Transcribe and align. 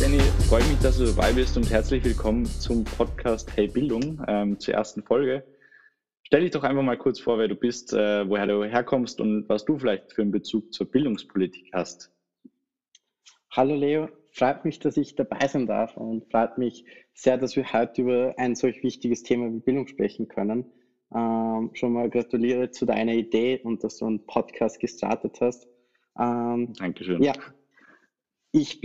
Danny, 0.00 0.20
freue 0.48 0.62
mich, 0.62 0.78
dass 0.78 0.98
du 0.98 1.06
dabei 1.06 1.32
bist 1.32 1.56
und 1.56 1.68
herzlich 1.72 2.04
willkommen 2.04 2.44
zum 2.44 2.84
Podcast 2.84 3.50
Hey 3.56 3.66
Bildung 3.66 4.22
ähm, 4.28 4.56
zur 4.60 4.74
ersten 4.74 5.02
Folge. 5.02 5.44
Stell 6.22 6.42
dich 6.42 6.52
doch 6.52 6.62
einfach 6.62 6.84
mal 6.84 6.96
kurz 6.96 7.18
vor, 7.18 7.36
wer 7.38 7.48
du 7.48 7.56
bist, 7.56 7.92
äh, 7.92 8.28
woher 8.28 8.46
du 8.46 8.62
herkommst 8.62 9.20
und 9.20 9.48
was 9.48 9.64
du 9.64 9.76
vielleicht 9.76 10.12
für 10.12 10.22
einen 10.22 10.30
Bezug 10.30 10.72
zur 10.72 10.88
Bildungspolitik 10.88 11.70
hast. 11.72 12.12
Hallo 13.50 13.74
Leo, 13.74 14.08
freut 14.30 14.64
mich, 14.64 14.78
dass 14.78 14.96
ich 14.96 15.16
dabei 15.16 15.48
sein 15.48 15.66
darf 15.66 15.96
und 15.96 16.30
freut 16.30 16.58
mich 16.58 16.84
sehr, 17.12 17.36
dass 17.36 17.56
wir 17.56 17.72
heute 17.72 18.02
über 18.02 18.34
ein 18.36 18.54
solch 18.54 18.84
wichtiges 18.84 19.24
Thema 19.24 19.52
wie 19.52 19.58
Bildung 19.58 19.88
sprechen 19.88 20.28
können. 20.28 20.64
Ähm, 21.12 21.70
schon 21.72 21.92
mal 21.92 22.08
gratuliere 22.08 22.70
zu 22.70 22.86
deiner 22.86 23.14
Idee 23.14 23.60
und 23.64 23.82
dass 23.82 23.96
du 23.96 24.06
einen 24.06 24.24
Podcast 24.26 24.78
gestartet 24.78 25.38
hast. 25.40 25.66
Ähm, 26.20 26.72
Dankeschön. 26.78 27.20
Ja, 27.20 27.32
ich 28.58 28.80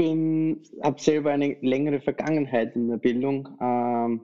habe 0.83 1.01
selber 1.01 1.31
eine 1.31 1.57
längere 1.61 1.99
Vergangenheit 1.99 2.75
in 2.75 2.89
der 2.89 2.97
Bildung. 2.97 3.49
Ähm, 3.59 4.21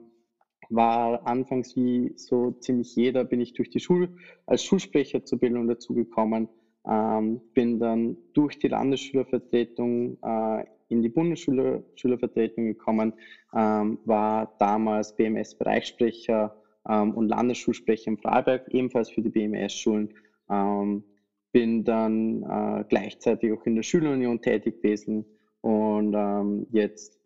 war 0.68 1.26
anfangs 1.26 1.74
wie 1.74 2.12
so 2.16 2.52
ziemlich 2.52 2.94
jeder, 2.94 3.24
bin 3.24 3.40
ich 3.40 3.54
durch 3.54 3.70
die 3.70 3.80
Schule 3.80 4.10
als 4.46 4.62
Schulsprecher 4.62 5.24
zur 5.24 5.40
Bildung 5.40 5.66
dazugekommen. 5.66 6.48
Ähm, 6.88 7.40
bin 7.52 7.80
dann 7.80 8.16
durch 8.32 8.58
die 8.58 8.68
Landesschülervertretung 8.68 10.18
äh, 10.22 10.64
in 10.88 11.02
die 11.02 11.08
Bundesschülervertretung 11.08 12.66
gekommen, 12.66 13.12
ähm, 13.54 13.98
war 14.04 14.54
damals 14.58 15.14
BMS-Bereichssprecher 15.16 16.56
ähm, 16.88 17.14
und 17.14 17.28
Landesschulsprecher 17.28 18.12
in 18.12 18.18
Freiberg, 18.18 18.66
ebenfalls 18.72 19.10
für 19.10 19.22
die 19.22 19.28
BMS-Schulen. 19.28 20.14
Ähm, 20.48 21.04
bin 21.52 21.84
dann 21.84 22.42
äh, 22.44 22.84
gleichzeitig 22.88 23.52
auch 23.52 23.66
in 23.66 23.74
der 23.74 23.82
Schülerunion 23.82 24.40
tätig 24.40 24.82
gewesen 24.82 25.26
und 25.60 26.14
ähm, 26.14 26.66
jetzt 26.70 27.18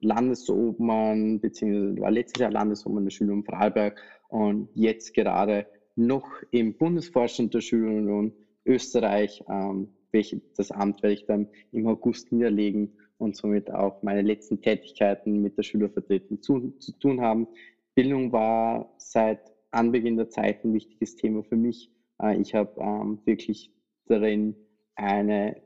Landesobmann, 0.00 1.40
beziehungsweise 1.40 2.00
war 2.00 2.10
letztes 2.10 2.40
Jahr 2.40 2.50
Landesobmann 2.50 3.04
der 3.04 3.10
Schülerunion 3.10 3.44
Freiberg 3.44 4.00
und 4.28 4.68
jetzt 4.74 5.14
gerade 5.14 5.66
noch 5.96 6.28
im 6.50 6.76
Bundesvorstand 6.76 7.54
der 7.54 7.60
Schülerunion 7.60 8.32
Österreich, 8.66 9.42
ähm, 9.48 9.94
welche, 10.12 10.40
das 10.56 10.70
Amt 10.70 11.02
werde 11.02 11.14
ich 11.14 11.26
dann 11.26 11.48
im 11.72 11.86
August 11.86 12.32
niederlegen 12.32 12.92
und 13.18 13.36
somit 13.36 13.70
auch 13.70 14.02
meine 14.02 14.22
letzten 14.22 14.60
Tätigkeiten 14.60 15.40
mit 15.40 15.56
der 15.56 15.62
Schülervertretung 15.62 16.42
zu, 16.42 16.72
zu 16.78 16.92
tun 16.98 17.20
haben. 17.20 17.48
Bildung 17.94 18.32
war 18.32 18.94
seit 18.98 19.40
Anbeginn 19.70 20.16
der 20.16 20.30
Zeit 20.30 20.64
ein 20.64 20.74
wichtiges 20.74 21.16
Thema 21.16 21.42
für 21.42 21.56
mich 21.56 21.90
äh, 22.22 22.40
ich 22.40 22.54
habe 22.54 22.80
ähm, 22.80 23.20
wirklich 23.24 23.72
darin 24.06 24.56
eine 24.94 25.60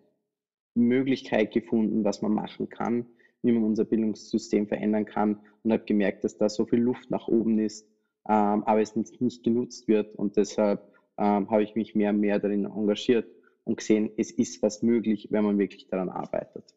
Möglichkeit 0.79 1.53
gefunden, 1.53 2.05
was 2.05 2.23
man 2.23 2.33
machen 2.33 2.69
kann, 2.69 3.07
wie 3.43 3.53
man 3.53 3.65
unser 3.65 3.85
Bildungssystem 3.85 4.67
verändern 4.67 5.05
kann 5.05 5.41
und 5.63 5.73
habe 5.73 5.85
gemerkt, 5.85 6.25
dass 6.25 6.37
da 6.37 6.49
so 6.49 6.67
viel 6.67 6.81
Luft 6.81 7.11
nach 7.11 7.29
oben 7.29 7.59
ist, 7.59 7.87
ähm, 8.29 8.65
aber 8.65 8.81
es 8.81 8.97
nicht, 8.97 9.21
nicht, 9.21 9.45
genutzt 9.45 9.89
wird 9.89 10.15
und 10.17 10.37
deshalb 10.37 10.93
ähm, 11.17 11.51
habe 11.51 11.63
ich 11.63 11.75
mich 11.75 11.95
mehr 11.95 12.11
und 12.11 12.21
mehr 12.21 12.39
darin 12.39 12.65
engagiert 12.65 13.27
und 13.65 13.77
gesehen, 13.77 14.11
es 14.17 14.31
ist 14.31 14.63
was 14.63 14.83
möglich, 14.83 15.29
wenn 15.31 15.45
man 15.45 15.59
wirklich 15.59 15.89
daran 15.89 16.09
arbeitet. 16.09 16.75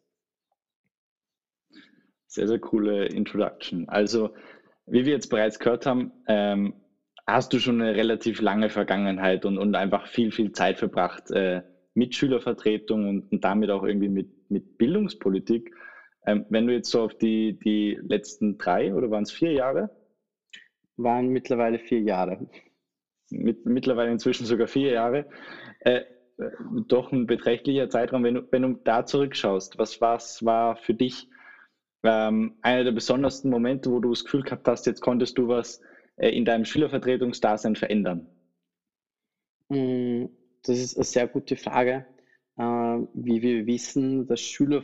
Sehr, 2.27 2.47
sehr 2.47 2.59
coole 2.59 3.07
Introduction. 3.07 3.89
Also, 3.89 4.29
wie 4.85 5.05
wir 5.05 5.13
jetzt 5.13 5.29
bereits 5.29 5.59
gehört 5.59 5.85
haben, 5.85 6.11
ähm, 6.27 6.73
hast 7.27 7.53
du 7.53 7.59
schon 7.59 7.81
eine 7.81 7.95
relativ 7.95 8.41
lange 8.41 8.69
Vergangenheit 8.69 9.45
und, 9.45 9.57
und 9.57 9.75
einfach 9.75 10.07
viel, 10.07 10.31
viel 10.31 10.51
Zeit 10.51 10.79
verbracht 10.79 11.31
äh, 11.31 11.61
mit 11.93 12.15
Schülervertretung 12.15 13.23
und, 13.29 13.43
damit 13.43 13.69
auch 13.69 13.83
irgendwie 13.83 14.09
mit, 14.09 14.29
mit 14.49 14.77
Bildungspolitik. 14.77 15.73
Ähm, 16.25 16.45
wenn 16.49 16.67
du 16.67 16.73
jetzt 16.73 16.89
so 16.89 17.01
auf 17.01 17.13
die, 17.15 17.57
die 17.59 17.97
letzten 18.01 18.57
drei 18.57 18.93
oder 18.93 19.09
waren 19.11 19.23
es 19.23 19.31
vier 19.31 19.53
Jahre? 19.53 19.89
Waren 20.97 21.29
mittlerweile 21.29 21.79
vier 21.79 22.01
Jahre. 22.01 22.47
Mit, 23.29 23.65
mittlerweile 23.65 24.11
inzwischen 24.11 24.45
sogar 24.45 24.67
vier 24.67 24.91
Jahre. 24.91 25.25
Äh, 25.79 26.01
doch 26.87 27.11
ein 27.11 27.27
beträchtlicher 27.27 27.89
Zeitraum, 27.89 28.23
wenn 28.23 28.35
du, 28.35 28.47
wenn 28.51 28.61
du 28.61 28.79
da 28.83 29.05
zurückschaust. 29.05 29.77
Was, 29.77 30.01
was 30.01 30.43
war 30.43 30.75
für 30.75 30.93
dich 30.93 31.27
ähm, 32.03 32.57
einer 32.61 32.83
der 32.83 32.91
besondersten 32.91 33.51
Momente, 33.51 33.91
wo 33.91 33.99
du 33.99 34.09
das 34.09 34.23
Gefühl 34.23 34.43
gehabt 34.43 34.67
hast, 34.67 34.85
jetzt 34.85 35.01
konntest 35.01 35.37
du 35.37 35.47
was 35.47 35.81
äh, 36.17 36.29
in 36.29 36.45
deinem 36.45 36.65
Schülervertretungsdasein 36.65 37.75
verändern? 37.75 38.27
Mm, 39.69 40.25
das 40.63 40.79
ist 40.79 40.97
eine 40.97 41.05
sehr 41.05 41.27
gute 41.27 41.55
Frage. 41.55 42.05
Äh, 42.57 42.63
wie 43.13 43.41
wir 43.41 43.65
wissen, 43.65 44.27
das 44.27 44.41
Schüler, 44.41 44.83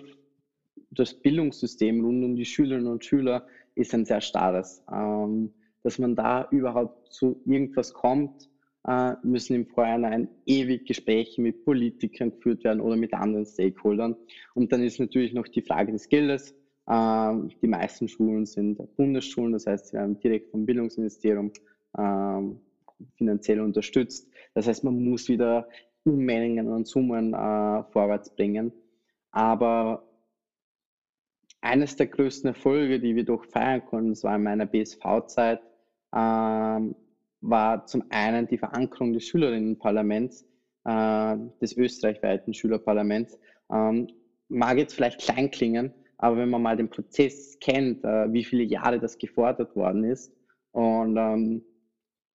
das 0.92 1.14
Bildungssystem 1.14 2.04
rund 2.04 2.24
um 2.24 2.36
die 2.36 2.46
Schülerinnen 2.46 2.92
und 2.92 3.06
Schüler 3.06 3.48
ist 3.76 3.94
ein 3.94 4.06
sehr 4.06 4.22
starres. 4.22 4.84
Ähm, 4.92 5.54
dass 5.84 6.00
man 6.00 6.16
da 6.16 6.48
überhaupt 6.52 7.14
zu 7.14 7.42
irgendwas 7.46 7.94
kommt, 7.94 8.50
äh, 8.88 9.14
müssen 9.24 9.56
im 9.56 9.68
Vorhinein 9.68 10.28
ewig 10.46 10.86
Gespräche 10.86 11.42
mit 11.42 11.64
Politikern 11.64 12.32
geführt 12.32 12.64
werden 12.64 12.82
oder 12.82 12.96
mit 12.96 13.14
anderen 13.14 13.46
Stakeholdern. 13.46 14.16
Und 14.54 14.72
dann 14.72 14.84
ist 14.84 15.00
natürlich 15.00 15.34
noch 15.34 15.48
die 15.48 15.62
Frage 15.62 15.92
des 15.92 16.10
Geldes. 16.10 16.56
Ähm, 16.90 17.50
die 17.62 17.68
meisten 17.68 18.08
Schulen 18.08 18.46
sind 18.46 18.80
Bundesschulen, 18.96 19.54
das 19.54 19.68
heißt, 19.68 19.88
sie 19.88 19.94
werden 19.94 20.20
direkt 20.20 20.52
vom 20.52 20.66
Bildungsministerium 20.66 21.52
ähm, 21.98 22.60
finanziell 23.16 23.60
unterstützt. 23.60 24.27
Das 24.58 24.66
heißt, 24.68 24.84
man 24.84 25.04
muss 25.04 25.30
wieder 25.30 25.70
Unmengen 26.04 26.68
an 26.68 26.84
Summen 26.84 27.36
äh, 27.36 27.84
vorwärts 27.92 28.36
bringen. 28.36 28.74
Aber 29.30 30.04
eines 31.62 31.96
der 31.96 32.08
größten 32.08 32.48
Erfolge, 32.48 33.00
die 33.00 33.16
wir 33.16 33.24
doch 33.24 33.46
feiern 33.46 33.86
konnten, 33.86 34.10
das 34.10 34.24
war 34.24 34.36
in 34.36 34.42
meiner 34.42 34.66
BSV-Zeit, 34.66 35.62
ähm, 36.16 36.96
war 37.42 37.86
zum 37.86 38.04
einen 38.10 38.48
die 38.48 38.58
Verankerung 38.58 39.14
des 39.14 39.26
Schülerinnenparlaments, 39.26 40.44
äh, 40.86 41.38
des 41.62 41.78
österreichweiten 41.78 42.52
Schülerparlaments. 42.52 43.38
Ähm, 43.72 44.08
mag 44.48 44.80
jetzt 44.80 44.96
vielleicht 44.96 45.22
klein 45.22 45.52
klingen, 45.52 45.94
aber 46.18 46.38
wenn 46.38 46.50
man 46.50 46.64
mal 46.64 46.78
den 46.78 46.90
Prozess 46.90 47.60
kennt, 47.60 48.04
äh, 48.04 48.34
wie 48.34 48.44
viele 48.44 48.64
Jahre 48.64 49.00
das 49.00 49.20
gefordert 49.20 49.76
worden 49.76 50.04
ist 50.04 50.34
und 50.72 51.16
ähm, 51.16 51.64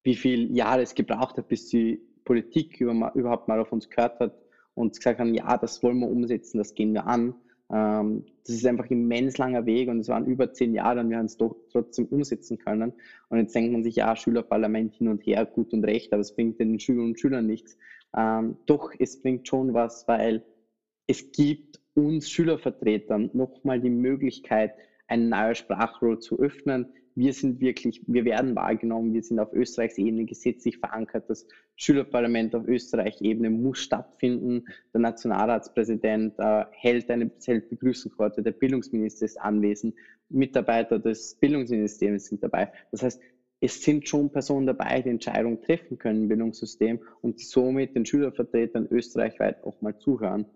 wie 0.04 0.14
viele 0.14 0.52
Jahre 0.52 0.82
es 0.82 0.94
gebraucht 0.94 1.36
hat, 1.36 1.48
bis 1.48 1.68
die 1.68 2.00
Politik 2.24 2.80
über, 2.80 3.12
überhaupt 3.14 3.48
mal 3.48 3.60
auf 3.60 3.72
uns 3.72 3.88
gehört 3.88 4.18
hat 4.20 4.34
und 4.74 4.96
gesagt 4.96 5.18
haben, 5.18 5.34
ja, 5.34 5.56
das 5.56 5.82
wollen 5.82 5.98
wir 6.00 6.08
umsetzen, 6.08 6.58
das 6.58 6.74
gehen 6.74 6.92
wir 6.92 7.06
an. 7.06 7.34
Ähm, 7.72 8.24
das 8.44 8.56
ist 8.56 8.66
einfach 8.66 8.90
ein 8.90 9.02
immens 9.02 9.38
langer 9.38 9.64
Weg 9.66 9.88
und 9.88 10.00
es 10.00 10.08
waren 10.08 10.26
über 10.26 10.52
zehn 10.52 10.74
Jahre 10.74 11.00
und 11.00 11.10
wir 11.10 11.18
haben 11.18 11.26
es 11.26 11.36
doch 11.36 11.56
trotzdem 11.70 12.06
umsetzen 12.06 12.58
können. 12.58 12.92
Und 13.28 13.38
jetzt 13.38 13.54
denkt 13.54 13.72
man 13.72 13.82
sich, 13.82 13.96
ja, 13.96 14.14
Schülerparlament 14.14 14.94
hin 14.94 15.08
und 15.08 15.24
her, 15.26 15.46
gut 15.46 15.72
und 15.72 15.84
recht, 15.84 16.12
aber 16.12 16.20
es 16.20 16.34
bringt 16.34 16.60
den 16.60 16.78
Schülern 16.78 17.06
und 17.06 17.20
Schülern 17.20 17.46
nichts. 17.46 17.76
Ähm, 18.16 18.56
doch, 18.66 18.92
es 18.98 19.20
bringt 19.20 19.48
schon 19.48 19.72
was, 19.72 20.06
weil 20.06 20.44
es 21.06 21.32
gibt 21.32 21.80
uns 21.94 22.30
Schülervertretern 22.30 23.30
nochmal 23.32 23.80
die 23.80 23.90
Möglichkeit, 23.90 24.74
ein 25.08 25.28
neues 25.28 25.58
Sprachrohr 25.58 26.20
zu 26.20 26.38
öffnen. 26.38 26.92
Wir 27.14 27.32
sind 27.32 27.60
wirklich, 27.60 28.02
wir 28.06 28.24
werden 28.24 28.56
wahrgenommen, 28.56 29.12
wir 29.12 29.22
sind 29.22 29.38
auf 29.38 29.52
Österreichs 29.52 29.98
Ebene 29.98 30.24
gesetzlich 30.24 30.78
verankert. 30.78 31.28
Das 31.28 31.46
Schülerparlament 31.76 32.54
auf 32.54 32.66
Österreich-Ebene 32.66 33.50
muss 33.50 33.78
stattfinden. 33.78 34.64
Der 34.92 35.00
Nationalratspräsident 35.00 36.34
äh, 36.38 36.64
hält 36.72 37.10
eine 37.10 37.26
Begrüßungsworte, 37.26 38.42
der 38.42 38.52
Bildungsminister 38.52 39.26
ist 39.26 39.40
anwesend, 39.40 39.94
Mitarbeiter 40.28 40.98
des 40.98 41.34
Bildungsministeriums 41.34 42.26
sind 42.26 42.42
dabei. 42.42 42.72
Das 42.90 43.02
heißt, 43.02 43.20
es 43.60 43.82
sind 43.82 44.08
schon 44.08 44.32
Personen 44.32 44.66
dabei, 44.66 45.02
die 45.02 45.10
Entscheidungen 45.10 45.62
treffen 45.62 45.96
können 45.96 46.22
im 46.22 46.28
Bildungssystem 46.28 47.00
und 47.20 47.40
somit 47.40 47.94
den 47.94 48.04
Schülervertretern 48.04 48.88
österreichweit 48.90 49.62
auch 49.62 49.80
mal 49.80 49.96
zuhören. 49.98 50.46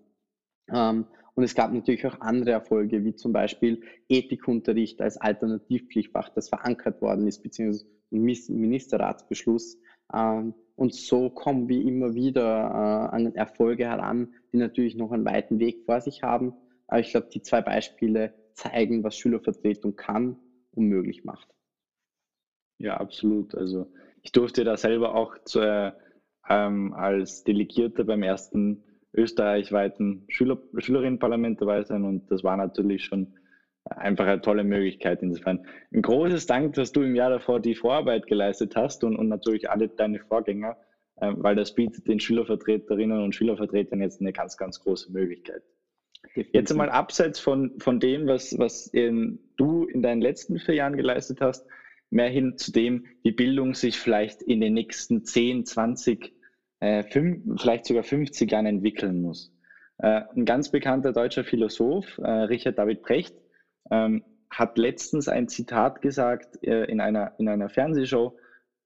Ähm, 0.73 1.07
und 1.37 1.45
es 1.45 1.55
gab 1.55 1.71
natürlich 1.73 2.07
auch 2.07 2.21
andere 2.21 2.53
Erfolge, 2.53 3.05
wie 3.05 3.15
zum 3.15 3.33
Beispiel 3.33 3.83
Ethikunterricht 4.09 5.03
als 5.03 5.19
Alternativpflichtfach, 5.19 6.31
das 6.31 6.49
verankert 6.49 7.03
worden 7.03 7.29
ist, 7.29 7.43
beziehungsweise 7.43 7.87
Ministerratsbeschluss. 8.11 9.79
Ähm, 10.15 10.55
und 10.77 10.95
so 10.95 11.29
kommen 11.29 11.69
wir 11.69 11.83
immer 11.83 12.15
wieder 12.15 12.43
äh, 12.43 13.15
an 13.15 13.35
Erfolge 13.35 13.85
heran, 13.85 14.35
die 14.53 14.57
natürlich 14.57 14.97
noch 14.97 15.13
einen 15.13 15.27
weiten 15.27 15.59
Weg 15.59 15.85
vor 15.85 16.01
sich 16.01 16.23
haben. 16.23 16.55
Aber 16.89 17.01
ich 17.01 17.11
glaube, 17.11 17.29
die 17.31 17.43
zwei 17.43 17.61
Beispiele 17.61 18.33
zeigen, 18.55 19.05
was 19.05 19.19
Schülervertretung 19.19 19.95
kann 19.95 20.39
und 20.73 20.87
möglich 20.87 21.25
macht. 21.25 21.49
Ja, 22.79 22.97
absolut. 22.97 23.55
Also 23.55 23.93
ich 24.23 24.33
durfte 24.33 24.65
da 24.65 24.79
selber 24.79 25.15
auch 25.15 25.37
zu, 25.45 25.61
äh, 25.61 25.93
ähm, 26.49 26.95
als 26.95 27.45
Delegierter 27.45 28.05
beim 28.05 28.23
ersten 28.23 28.85
österreichweiten 29.17 30.25
Schüler, 30.29 30.59
Schülerinnenparlament 30.79 31.61
dabei 31.61 31.83
sein 31.83 32.05
und 32.05 32.31
das 32.31 32.45
war 32.45 32.57
natürlich 32.57 33.05
schon 33.05 33.35
einfach 33.85 34.27
eine 34.27 34.41
tolle 34.41 34.65
Möglichkeit. 34.65 35.23
Insofern 35.23 35.67
ein 35.93 36.03
großes 36.03 36.47
Dank, 36.47 36.75
dass 36.75 36.93
du 36.93 37.03
im 37.03 37.15
Jahr 37.15 37.31
davor 37.31 37.61
die 37.61 37.75
Vorarbeit 37.75 38.27
geleistet 38.27 38.77
hast 38.77 39.05
und, 39.05 39.17
und 39.17 39.29
natürlich 39.29 39.71
alle 39.71 39.89
deine 39.89 40.19
Vorgänger, 40.21 40.77
äh, 41.17 41.33
weil 41.37 41.55
das 41.57 41.75
bietet 41.75 42.09
den 42.09 42.21
Schülervertreterinnen 42.21 43.23
und 43.23 43.35
Schülervertretern 43.35 44.01
jetzt 44.01 44.21
eine 44.21 44.33
ganz, 44.33 44.57
ganz 44.57 44.81
große 44.81 45.13
Möglichkeit. 45.13 45.63
Jetzt 46.53 46.71
einmal 46.71 46.91
abseits 46.91 47.39
von, 47.39 47.79
von 47.79 48.01
dem, 48.01 48.27
was, 48.27 48.59
was 48.59 48.89
in, 48.89 49.39
du 49.57 49.85
in 49.85 50.03
deinen 50.03 50.21
letzten 50.21 50.59
vier 50.59 50.75
Jahren 50.75 50.97
geleistet 50.97 51.41
hast, 51.41 51.67
mehr 52.11 52.29
hin 52.29 52.57
zu 52.57 52.73
dem, 52.73 53.07
wie 53.23 53.33
Bildung 53.33 53.75
sich 53.75 53.99
vielleicht 53.99 54.43
in 54.43 54.61
den 54.61 54.75
nächsten 54.75 55.25
10, 55.25 55.67
20, 55.67 56.33
äh, 56.81 57.03
5, 57.03 57.61
vielleicht 57.61 57.87
sogar 57.87 58.03
50 58.03 58.51
Jahren 58.51 58.67
entwickeln 58.67 59.21
muss. 59.21 59.53
Äh, 59.99 60.23
ein 60.35 60.45
ganz 60.45 60.71
bekannter 60.71 61.13
deutscher 61.13 61.45
Philosoph, 61.45 62.19
äh, 62.19 62.31
Richard 62.31 62.79
David 62.79 63.03
Brecht, 63.03 63.35
ähm, 63.91 64.25
hat 64.51 64.79
letztens 64.79 65.29
ein 65.29 65.49
Zitat 65.49 66.03
gesagt 66.03 66.63
äh, 66.63 66.85
in, 66.85 67.01
einer, 67.01 67.33
in 67.39 67.49
einer 67.49 67.69
Fernsehshow, 67.69 68.37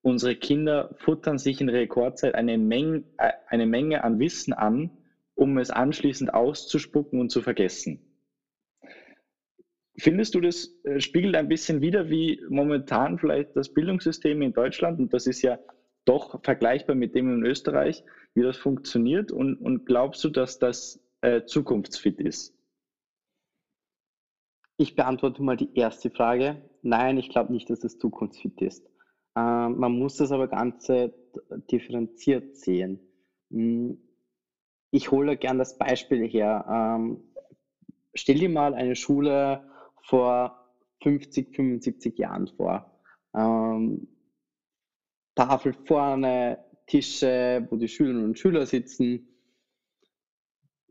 unsere 0.02 0.36
Kinder 0.36 0.94
futtern 0.98 1.38
sich 1.38 1.60
in 1.60 1.68
Rekordzeit 1.68 2.34
eine 2.34 2.58
Menge, 2.58 3.04
äh, 3.18 3.32
eine 3.48 3.66
Menge 3.66 4.04
an 4.04 4.18
Wissen 4.18 4.52
an, 4.52 4.90
um 5.34 5.58
es 5.58 5.70
anschließend 5.70 6.32
auszuspucken 6.32 7.20
und 7.20 7.30
zu 7.30 7.42
vergessen. 7.42 8.00
Findest 9.98 10.34
du, 10.34 10.40
das 10.40 10.74
äh, 10.84 11.00
spiegelt 11.00 11.36
ein 11.36 11.48
bisschen 11.48 11.82
wieder, 11.82 12.08
wie 12.08 12.40
momentan 12.48 13.18
vielleicht 13.18 13.54
das 13.56 13.72
Bildungssystem 13.72 14.40
in 14.42 14.52
Deutschland, 14.52 14.98
und 14.98 15.12
das 15.12 15.26
ist 15.26 15.42
ja 15.42 15.58
doch 16.04 16.42
vergleichbar 16.42 16.96
mit 16.96 17.14
dem 17.14 17.32
in 17.32 17.44
Österreich, 17.44 18.04
wie 18.34 18.42
das 18.42 18.56
funktioniert? 18.56 19.32
Und, 19.32 19.56
und 19.56 19.86
glaubst 19.86 20.22
du, 20.24 20.30
dass 20.30 20.58
das 20.58 21.02
äh, 21.20 21.44
zukunftsfit 21.44 22.20
ist? 22.20 22.54
Ich 24.76 24.96
beantworte 24.96 25.42
mal 25.42 25.56
die 25.56 25.74
erste 25.74 26.10
Frage. 26.10 26.62
Nein, 26.82 27.18
ich 27.18 27.28
glaube 27.28 27.52
nicht, 27.52 27.68
dass 27.68 27.80
das 27.80 27.98
zukunftsfit 27.98 28.62
ist. 28.62 28.86
Ähm, 29.36 29.78
man 29.78 29.92
muss 29.92 30.16
das 30.16 30.32
aber 30.32 30.48
ganz 30.48 30.90
differenziert 31.70 32.56
sehen. 32.56 32.98
Hm, 33.50 33.98
ich 34.90 35.10
hole 35.10 35.36
gern 35.36 35.58
das 35.58 35.78
Beispiel 35.78 36.26
her. 36.26 36.64
Ähm, 36.68 37.22
stell 38.14 38.36
dir 38.36 38.48
mal 38.48 38.74
eine 38.74 38.96
Schule 38.96 39.68
vor 40.02 40.74
50, 41.02 41.54
75 41.54 42.18
Jahren 42.18 42.48
vor. 42.48 43.00
Ähm, 43.34 44.08
Tafel 45.40 45.72
vorne, 45.72 46.58
Tische, 46.86 47.66
wo 47.70 47.76
die 47.76 47.88
Schülerinnen 47.88 48.24
und 48.24 48.38
Schüler 48.38 48.66
sitzen. 48.66 49.26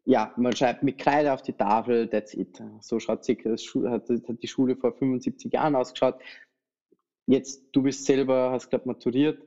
Ja, 0.05 0.33
man 0.37 0.55
schreibt 0.55 0.81
mit 0.81 0.97
Kreide 0.97 1.33
auf 1.33 1.43
die 1.43 1.53
Tafel, 1.53 2.09
that's 2.09 2.33
it. 2.33 2.59
So 2.81 2.99
schaut 2.99 3.23
sich 3.23 3.45
hat, 3.45 4.09
hat 4.09 4.41
die 4.41 4.47
Schule 4.47 4.75
vor 4.75 4.93
75 4.93 5.53
Jahren 5.53 5.75
ausgeschaut. 5.75 6.19
Jetzt, 7.27 7.67
du 7.73 7.83
bist 7.83 8.05
selber, 8.05 8.49
hast 8.49 8.71
gerade 8.71 8.87
maturiert. 8.87 9.39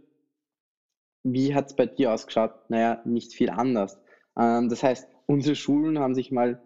Wie 1.25 1.53
hat 1.53 1.71
es 1.71 1.75
bei 1.75 1.87
dir 1.87 2.13
ausgeschaut? 2.13 2.53
Naja, 2.69 3.03
nicht 3.05 3.35
viel 3.35 3.51
anders. 3.51 3.99
Ähm, 4.39 4.69
das 4.69 4.85
heißt, 4.85 5.09
unsere 5.27 5.57
Schulen 5.57 5.99
haben 5.99 6.15
sich 6.15 6.31
mal 6.31 6.63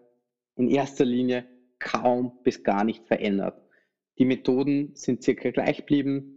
in 0.56 0.68
erster 0.68 1.06
Linie 1.06 1.46
kaum 1.78 2.38
bis 2.42 2.62
gar 2.62 2.84
nicht 2.84 3.06
verändert. 3.06 3.58
Die 4.18 4.26
Methoden 4.26 4.94
sind 4.94 5.22
circa 5.22 5.50
gleich 5.52 5.78
geblieben. 5.78 6.35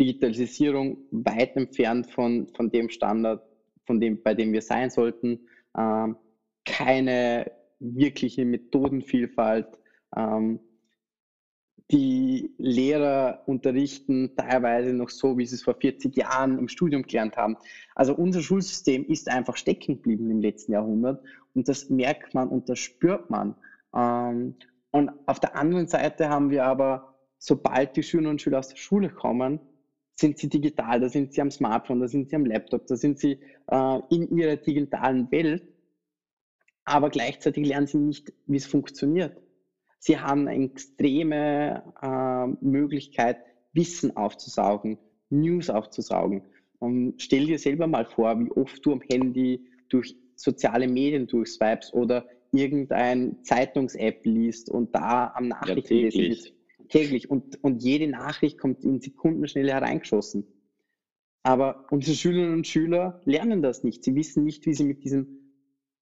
Digitalisierung 0.00 0.96
weit 1.10 1.56
entfernt 1.56 2.10
von, 2.10 2.48
von 2.56 2.70
dem 2.70 2.88
Standard, 2.88 3.42
von 3.86 4.00
dem, 4.00 4.22
bei 4.22 4.34
dem 4.34 4.52
wir 4.52 4.62
sein 4.62 4.88
sollten. 4.88 5.40
Ähm, 5.76 6.16
keine 6.64 7.52
wirkliche 7.78 8.46
Methodenvielfalt. 8.46 9.68
Ähm, 10.16 10.58
die 11.90 12.54
Lehrer 12.56 13.42
unterrichten 13.46 14.36
teilweise 14.36 14.92
noch 14.94 15.10
so, 15.10 15.36
wie 15.36 15.44
sie 15.44 15.56
es 15.56 15.64
vor 15.64 15.74
40 15.74 16.16
Jahren 16.16 16.58
im 16.58 16.68
Studium 16.68 17.02
gelernt 17.02 17.36
haben. 17.36 17.56
Also 17.94 18.14
unser 18.14 18.40
Schulsystem 18.40 19.04
ist 19.06 19.28
einfach 19.28 19.56
stecken 19.56 19.96
geblieben 19.96 20.30
im 20.30 20.40
letzten 20.40 20.72
Jahrhundert 20.72 21.22
und 21.54 21.68
das 21.68 21.90
merkt 21.90 22.32
man 22.32 22.48
und 22.48 22.68
das 22.68 22.78
spürt 22.78 23.28
man. 23.28 23.54
Ähm, 23.94 24.54
und 24.92 25.10
auf 25.26 25.40
der 25.40 25.56
anderen 25.56 25.88
Seite 25.88 26.30
haben 26.30 26.50
wir 26.50 26.64
aber, 26.64 27.16
sobald 27.38 27.96
die 27.96 28.02
Schülerinnen 28.02 28.32
und 28.32 28.42
Schüler 28.42 28.60
aus 28.60 28.68
der 28.68 28.76
Schule 28.76 29.10
kommen, 29.10 29.60
sind 30.20 30.38
sie 30.38 30.48
digital, 30.48 31.00
da 31.00 31.08
sind 31.08 31.32
sie 31.32 31.40
am 31.40 31.50
Smartphone, 31.50 32.00
da 32.00 32.08
sind 32.08 32.28
sie 32.28 32.36
am 32.36 32.44
Laptop, 32.44 32.86
da 32.86 32.96
sind 32.96 33.18
sie 33.18 33.40
äh, 33.68 33.98
in 34.10 34.36
ihrer 34.36 34.56
digitalen 34.56 35.30
Welt, 35.32 35.62
aber 36.84 37.10
gleichzeitig 37.10 37.66
lernen 37.66 37.86
sie 37.86 37.98
nicht, 37.98 38.32
wie 38.46 38.56
es 38.56 38.66
funktioniert. 38.66 39.36
Sie 39.98 40.18
haben 40.18 40.48
eine 40.48 40.64
extreme 40.64 41.82
äh, 42.02 42.64
Möglichkeit, 42.64 43.38
Wissen 43.72 44.16
aufzusaugen, 44.16 44.98
News 45.28 45.70
aufzusaugen. 45.70 46.42
Und 46.78 47.20
stell 47.20 47.46
dir 47.46 47.58
selber 47.58 47.86
mal 47.86 48.06
vor, 48.06 48.38
wie 48.40 48.50
oft 48.52 48.84
du 48.84 48.92
am 48.92 49.02
Handy 49.02 49.68
durch 49.88 50.16
soziale 50.36 50.88
Medien 50.88 51.26
durchswipes 51.26 51.92
oder 51.92 52.26
irgendein 52.52 53.44
Zeitungs-App 53.44 54.24
liest 54.24 54.70
und 54.70 54.94
da 54.94 55.32
am 55.34 55.48
Nachrichten 55.48 55.94
ja, 55.94 56.10
täglich. 56.90 57.30
Und, 57.30 57.62
und 57.64 57.82
jede 57.82 58.08
Nachricht 58.08 58.58
kommt 58.58 58.84
in 58.84 59.00
Sekundenschnelle 59.00 59.72
hereingeschossen. 59.72 60.46
Aber 61.42 61.86
unsere 61.90 62.16
Schülerinnen 62.16 62.54
und 62.54 62.66
Schüler 62.66 63.20
lernen 63.24 63.62
das 63.62 63.82
nicht. 63.82 64.04
Sie 64.04 64.14
wissen 64.14 64.44
nicht, 64.44 64.66
wie 64.66 64.74
sie 64.74 64.84
mit 64.84 65.04
diesen 65.04 65.54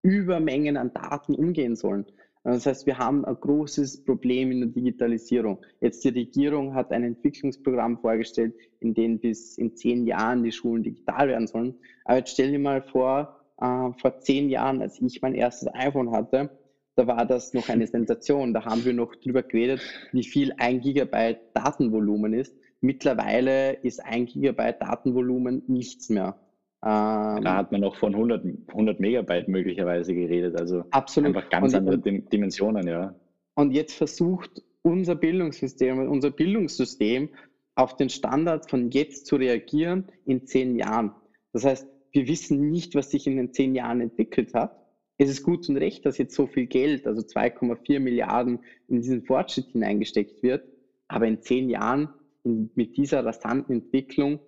Übermengen 0.02 0.76
an 0.76 0.93
Daten 0.93 1.35
umgehen 1.35 1.76
sollen. 1.76 2.06
Das 2.44 2.67
heißt, 2.67 2.87
wir 2.87 2.99
haben 2.99 3.25
ein 3.25 3.37
großes 3.38 4.05
Problem 4.05 4.50
in 4.50 4.61
der 4.61 4.69
Digitalisierung. 4.70 5.61
Jetzt 5.81 6.02
die 6.05 6.08
Regierung 6.08 6.75
hat 6.75 6.90
ein 6.93 7.05
Entwicklungsprogramm 7.05 7.99
vorgestellt, 7.99 8.55
in 8.81 8.94
dem 8.94 9.19
bis 9.19 9.58
in 9.58 9.76
zehn 9.76 10.06
Jahren 10.06 10.43
die 10.43 10.52
Schulen 10.52 10.82
digital 10.82 11.29
werden 11.29 11.46
sollen. 11.46 11.75
Aber 12.05 12.19
jetzt 12.19 12.31
stell 12.31 12.50
dir 12.50 12.58
mal 12.58 12.82
vor, 12.82 13.44
äh, 13.61 13.90
vor 14.00 14.19
zehn 14.20 14.49
Jahren, 14.49 14.81
als 14.81 15.00
ich 15.00 15.20
mein 15.20 15.35
erstes 15.35 15.69
iPhone 15.75 16.11
hatte, 16.11 16.50
da 16.98 17.06
war 17.06 17.24
das 17.24 17.54
noch 17.54 17.68
eine 17.68 17.86
Sensation. 17.86 18.52
Da 18.52 18.64
haben 18.64 18.84
wir 18.84 18.92
noch 18.92 19.14
drüber 19.14 19.44
geredet, 19.44 19.80
wie 20.12 20.24
viel 20.24 20.52
ein 20.58 20.80
Gigabyte 20.80 21.38
Datenvolumen 21.54 22.32
ist. 22.32 22.56
Mittlerweile 22.80 23.74
ist 23.74 24.04
ein 24.04 24.26
Gigabyte 24.26 24.82
Datenvolumen 24.82 25.62
nichts 25.68 26.10
mehr. 26.10 26.40
Ähm, 26.84 27.44
da 27.44 27.56
hat 27.56 27.70
man 27.70 27.82
noch 27.82 27.94
von 27.94 28.14
100, 28.14 28.44
100 28.68 28.98
Megabyte 28.98 29.48
möglicherweise 29.48 30.12
geredet, 30.12 30.58
also 30.58 30.84
absolut. 30.90 31.36
einfach 31.36 31.50
ganz 31.50 31.74
und, 31.74 31.78
andere 31.78 31.98
Dimensionen, 31.98 32.86
ja. 32.86 33.14
Und 33.54 33.72
jetzt 33.72 33.94
versucht 33.94 34.62
unser 34.82 35.14
Bildungssystem, 35.14 36.08
unser 36.08 36.30
Bildungssystem 36.30 37.30
auf 37.74 37.96
den 37.96 38.08
Standard 38.08 38.68
von 38.68 38.90
jetzt 38.90 39.26
zu 39.26 39.36
reagieren 39.36 40.06
in 40.24 40.46
zehn 40.46 40.76
Jahren. 40.76 41.12
Das 41.52 41.64
heißt, 41.64 41.88
wir 42.12 42.26
wissen 42.26 42.70
nicht, 42.70 42.94
was 42.96 43.10
sich 43.10 43.26
in 43.26 43.36
den 43.36 43.52
zehn 43.52 43.74
Jahren 43.74 44.00
entwickelt 44.00 44.54
hat. 44.54 44.77
Es 45.20 45.28
ist 45.28 45.42
gut 45.42 45.68
und 45.68 45.76
recht, 45.76 46.06
dass 46.06 46.16
jetzt 46.16 46.34
so 46.34 46.46
viel 46.46 46.66
Geld, 46.66 47.06
also 47.06 47.22
2,4 47.22 47.98
Milliarden, 47.98 48.60
in 48.87 49.00
diesen 49.00 49.25
Fortschritt 49.25 49.66
hineingesteckt 49.72 50.44
wird. 50.44 50.64
Aber 51.08 51.26
in 51.26 51.42
zehn 51.42 51.68
Jahren 51.68 52.08
in, 52.44 52.70
mit 52.76 52.96
dieser 52.96 53.26
rasanten 53.26 53.75
Entwicklung 53.75 54.38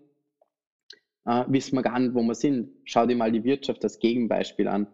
äh, 1.26 1.44
wissen 1.48 1.74
wir 1.74 1.82
gar 1.82 1.98
nicht, 1.98 2.14
wo 2.14 2.22
wir 2.22 2.36
sind. 2.36 2.70
Schau 2.84 3.04
dir 3.04 3.16
mal 3.16 3.32
die 3.32 3.42
Wirtschaft 3.42 3.82
als 3.82 3.98
Gegenbeispiel 3.98 4.68
an. 4.68 4.86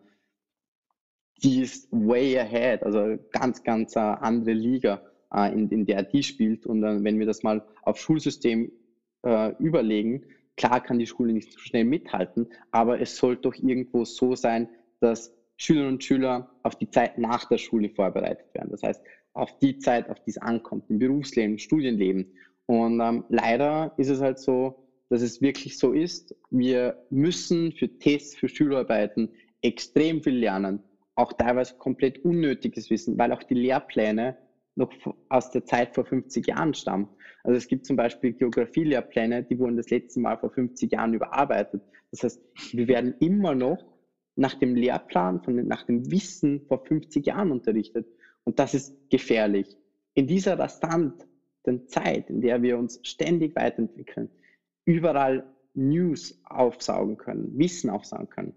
Die 1.42 1.61
ist 1.61 1.88
way 1.92 2.38
ahead, 2.38 2.83
also 2.83 3.18
ganz, 3.30 3.62
ganz 3.62 3.95
äh, 3.97 3.99
andere 3.99 4.54
Liga, 4.54 5.02
äh, 5.35 5.52
in, 5.52 5.68
in 5.68 5.85
der 5.85 6.02
die 6.04 6.23
spielt. 6.23 6.64
Und 6.64 6.83
wenn 6.83 7.18
wir 7.18 7.26
das 7.26 7.42
mal 7.42 7.62
auf 7.83 7.99
Schulsystem 7.99 8.73
äh, 9.26 9.54
überlegen, 9.59 10.25
klar 10.56 10.83
kann 10.83 10.99
die 10.99 11.06
Schule 11.06 11.35
nicht 11.35 11.52
so 11.52 11.59
schnell 11.59 11.85
mithalten, 11.85 12.49
aber 12.71 12.99
es 12.99 13.18
sollte 13.18 13.42
doch 13.42 13.54
irgendwo 13.54 14.06
so 14.06 14.35
sein, 14.35 14.71
dass 15.00 15.36
Schülerinnen 15.57 15.95
und 15.95 16.05
Schüler 16.05 16.51
auf 16.63 16.77
die 16.77 16.91
Zeit 16.91 17.19
nach 17.19 17.47
der 17.49 17.59
Schule 17.59 17.91
vorbereitet 17.91 18.47
werden. 18.55 18.71
Das 18.71 18.83
heißt, 18.83 19.03
auf 19.33 19.59
die 19.59 19.79
Zeit, 19.79 20.09
auf 20.11 20.19
die 20.21 20.31
es 20.31 20.39
ankommt, 20.39 20.85
im 20.89 20.99
Berufsleben, 20.99 21.53
im 21.53 21.59
Studienleben. 21.59 22.33
Und 22.67 23.01
ähm, 23.01 23.25
leider 23.29 23.95
ist 23.97 24.09
es 24.09 24.21
halt 24.21 24.39
so, 24.39 24.87
dass 25.09 25.23
es 25.23 25.41
wirklich 25.41 25.79
so 25.79 25.93
ist. 25.93 26.35
Wir 26.51 27.07
müssen 27.11 27.73
für 27.73 27.89
Tests, 27.99 28.37
für 28.37 28.49
Schülerarbeiten 28.49 29.31
extrem 29.63 30.23
viel 30.23 30.37
lernen. 30.37 30.83
Auch 31.15 31.33
teilweise 31.33 31.77
komplett 31.77 32.25
unnötiges 32.25 32.91
Wissen, 32.91 33.17
weil 33.19 33.33
auch 33.33 33.43
die 33.43 33.55
Lehrpläne 33.55 34.37
noch 34.75 34.93
aus 35.29 35.51
der 35.51 35.65
Zeit 35.65 35.95
vor 35.95 36.05
50 36.05 36.47
Jahren 36.47 36.75
stammen. 36.75 37.09
Also 37.45 37.57
es 37.57 37.69
gibt 37.69 37.87
zum 37.87 37.97
Beispiel 37.97 38.33
Geografielehrpläne, 38.33 39.45
die 39.45 39.59
wurden 39.59 39.77
das 39.77 39.89
letzte 39.91 40.21
Mal 40.21 40.37
vor 40.37 40.51
50 40.51 40.93
Jahren 40.93 41.15
überarbeitet. 41.15 41.83
Das 42.11 42.25
heißt, 42.25 42.43
wir 42.73 42.89
werden 42.89 43.15
immer 43.21 43.55
noch 43.55 43.96
nach 44.37 44.55
dem 44.55 44.76
Lehrplan, 44.76 45.43
von, 45.43 45.66
nach 45.66 45.85
dem 45.85 46.11
Wissen 46.11 46.61
vor 46.66 46.85
50 46.85 47.26
Jahren 47.26 47.50
unterrichtet. 47.50 48.07
Und 48.45 48.59
das 48.59 48.75
ist 48.75 48.95
gefährlich. 49.11 49.76
In 50.14 50.26
dieser 50.26 50.59
rasanten 50.59 51.26
Zeit, 51.88 52.31
in 52.31 52.40
der 52.40 52.62
wir 52.62 52.78
uns 52.78 53.00
ständig 53.02 53.57
weiterentwickeln, 53.57 54.31
überall 54.85 55.45
News 55.75 56.40
aufsaugen 56.45 57.16
können, 57.16 57.59
Wissen 57.59 57.90
aufsaugen 57.90 58.31
können, 58.31 58.55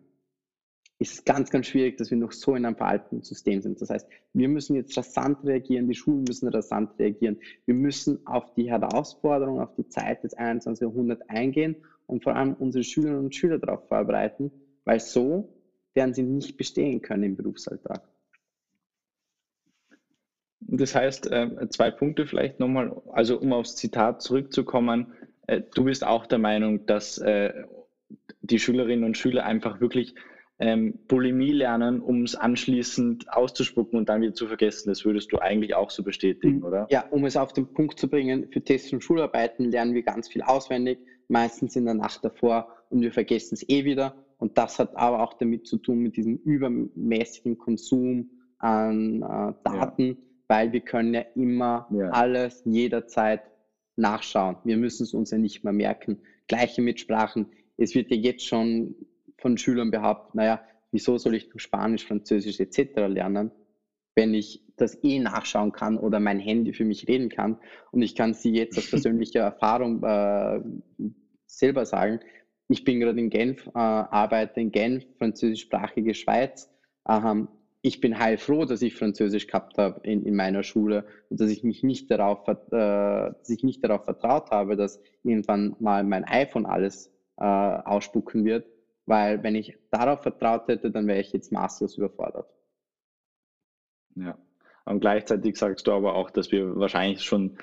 ist 0.99 1.13
es 1.13 1.25
ganz, 1.25 1.49
ganz 1.49 1.67
schwierig, 1.67 1.97
dass 1.97 2.11
wir 2.11 2.17
noch 2.17 2.33
so 2.33 2.55
in 2.55 2.65
einem 2.65 2.75
veralteten 2.75 3.23
System 3.23 3.61
sind. 3.61 3.81
Das 3.81 3.89
heißt, 3.89 4.07
wir 4.33 4.49
müssen 4.49 4.75
jetzt 4.75 4.97
rasant 4.97 5.43
reagieren, 5.45 5.87
die 5.87 5.95
Schulen 5.95 6.25
müssen 6.27 6.49
rasant 6.49 6.99
reagieren. 6.99 7.39
Wir 7.65 7.73
müssen 7.73 8.27
auf 8.27 8.53
die 8.53 8.69
Herausforderung, 8.69 9.61
auf 9.61 9.73
die 9.75 9.87
Zeit 9.87 10.23
des 10.23 10.33
21. 10.33 10.81
Jahrhunderts 10.81 11.21
eingehen 11.29 11.77
und 12.05 12.23
vor 12.23 12.35
allem 12.35 12.53
unsere 12.53 12.83
Schülerinnen 12.83 13.25
und 13.25 13.35
Schüler 13.35 13.59
darauf 13.59 13.87
vorbereiten, 13.87 14.51
weil 14.83 14.99
so 14.99 15.47
werden 15.93 16.13
sie 16.13 16.23
nicht 16.23 16.57
bestehen 16.57 17.01
können 17.01 17.23
im 17.23 17.35
Berufsalltag. 17.35 18.03
Das 20.61 20.93
heißt, 20.93 21.31
äh, 21.31 21.69
zwei 21.69 21.89
Punkte 21.89 22.27
vielleicht 22.27 22.59
nochmal, 22.59 23.01
also 23.11 23.39
um 23.39 23.53
aufs 23.53 23.75
Zitat 23.75 24.21
zurückzukommen, 24.21 25.13
äh, 25.47 25.61
du 25.73 25.85
bist 25.85 26.05
auch 26.05 26.25
der 26.27 26.37
Meinung, 26.37 26.85
dass 26.85 27.17
äh, 27.17 27.53
die 28.41 28.59
Schülerinnen 28.59 29.03
und 29.03 29.17
Schüler 29.17 29.45
einfach 29.45 29.81
wirklich 29.81 30.15
ähm, 30.59 30.99
Bulimie 31.07 31.53
lernen, 31.53 32.01
um 32.01 32.23
es 32.23 32.35
anschließend 32.35 33.31
auszuspucken 33.31 33.97
und 33.97 34.09
dann 34.09 34.21
wieder 34.21 34.33
zu 34.33 34.47
vergessen. 34.47 34.89
Das 34.89 35.05
würdest 35.05 35.31
du 35.31 35.39
eigentlich 35.39 35.73
auch 35.73 35.89
so 35.89 36.03
bestätigen, 36.03 36.57
mhm. 36.57 36.65
oder? 36.65 36.87
Ja, 36.89 37.05
um 37.09 37.25
es 37.25 37.37
auf 37.37 37.53
den 37.53 37.73
Punkt 37.73 37.97
zu 37.97 38.09
bringen, 38.09 38.49
für 38.51 38.61
Tests 38.61 38.91
und 38.91 39.03
Schularbeiten 39.03 39.71
lernen 39.71 39.93
wir 39.93 40.03
ganz 40.03 40.27
viel 40.27 40.41
auswendig, 40.41 40.99
meistens 41.29 41.75
in 41.75 41.85
der 41.85 41.93
Nacht 41.93 42.23
davor 42.25 42.75
und 42.89 43.01
wir 43.01 43.13
vergessen 43.13 43.55
es 43.55 43.67
eh 43.69 43.85
wieder. 43.85 44.25
Und 44.39 44.57
das 44.57 44.79
hat 44.79 44.95
aber 44.95 45.21
auch 45.21 45.33
damit 45.33 45.67
zu 45.67 45.77
tun, 45.77 45.99
mit 45.99 46.15
diesem 46.15 46.37
übermäßigen 46.37 47.57
Konsum 47.57 48.31
an 48.57 49.21
äh, 49.21 49.53
Daten, 49.63 50.07
ja. 50.07 50.15
weil 50.47 50.71
wir 50.71 50.81
können 50.81 51.13
ja 51.13 51.21
immer 51.35 51.87
ja. 51.91 52.09
alles 52.09 52.63
jederzeit 52.65 53.41
nachschauen. 53.97 54.57
Wir 54.63 54.77
müssen 54.77 55.03
es 55.03 55.13
uns 55.13 55.31
ja 55.31 55.37
nicht 55.37 55.63
mehr 55.63 55.73
merken. 55.73 56.21
Gleiche 56.47 56.81
mit 56.81 56.99
Sprachen. 56.99 57.47
Es 57.77 57.95
wird 57.95 58.09
ja 58.11 58.17
jetzt 58.17 58.45
schon 58.45 58.95
von 59.37 59.57
Schülern 59.57 59.91
behauptet, 59.91 60.35
naja, 60.35 60.61
wieso 60.91 61.17
soll 61.17 61.35
ich 61.35 61.49
Spanisch, 61.57 62.05
Französisch 62.05 62.59
etc. 62.59 63.07
lernen, 63.07 63.51
wenn 64.15 64.33
ich 64.33 64.65
das 64.75 65.03
eh 65.03 65.19
nachschauen 65.19 65.71
kann 65.71 65.97
oder 65.97 66.19
mein 66.19 66.39
Handy 66.39 66.73
für 66.73 66.85
mich 66.85 67.07
reden 67.07 67.29
kann. 67.29 67.57
Und 67.91 68.01
ich 68.01 68.15
kann 68.15 68.33
sie 68.33 68.51
jetzt 68.51 68.77
aus 68.77 68.89
persönlicher 68.89 69.41
Erfahrung 69.41 70.03
äh, 70.03 70.61
selber 71.45 71.85
sagen. 71.85 72.19
Ich 72.71 72.83
bin 72.83 72.99
gerade 72.99 73.19
in 73.19 73.31
Genf, 73.31 73.65
äh, 73.67 73.71
arbeite 73.73 74.61
in 74.61 74.71
Genf, 74.71 75.03
französischsprachige 75.17 76.13
Schweiz. 76.13 76.71
Ähm, 77.07 77.47
ich 77.81 77.99
bin 77.99 78.19
heilfroh, 78.19 78.65
dass 78.65 78.83
ich 78.83 78.95
Französisch 78.95 79.47
gehabt 79.47 79.77
habe 79.79 80.01
in, 80.03 80.23
in 80.23 80.35
meiner 80.35 80.61
Schule 80.61 81.05
und 81.29 81.39
dass 81.39 81.49
ich 81.49 81.63
mich 81.63 81.81
nicht 81.81 82.11
darauf, 82.11 82.47
äh, 82.47 82.53
dass 82.71 83.49
ich 83.49 83.63
nicht 83.63 83.83
darauf 83.83 84.03
vertraut 84.03 84.51
habe, 84.51 84.75
dass 84.75 85.01
irgendwann 85.23 85.75
mal 85.79 86.03
mein 86.03 86.25
iPhone 86.25 86.67
alles 86.67 87.11
äh, 87.37 87.43
ausspucken 87.43 88.45
wird, 88.45 88.67
weil 89.07 89.41
wenn 89.41 89.55
ich 89.55 89.75
darauf 89.89 90.21
vertraut 90.21 90.67
hätte, 90.67 90.91
dann 90.91 91.07
wäre 91.07 91.21
ich 91.21 91.33
jetzt 91.33 91.51
maßlos 91.51 91.97
überfordert. 91.97 92.53
Ja, 94.15 94.37
und 94.85 94.99
gleichzeitig 94.99 95.57
sagst 95.57 95.87
du 95.87 95.93
aber 95.93 96.13
auch, 96.13 96.29
dass 96.29 96.51
wir 96.51 96.75
wahrscheinlich 96.75 97.23
schon 97.23 97.57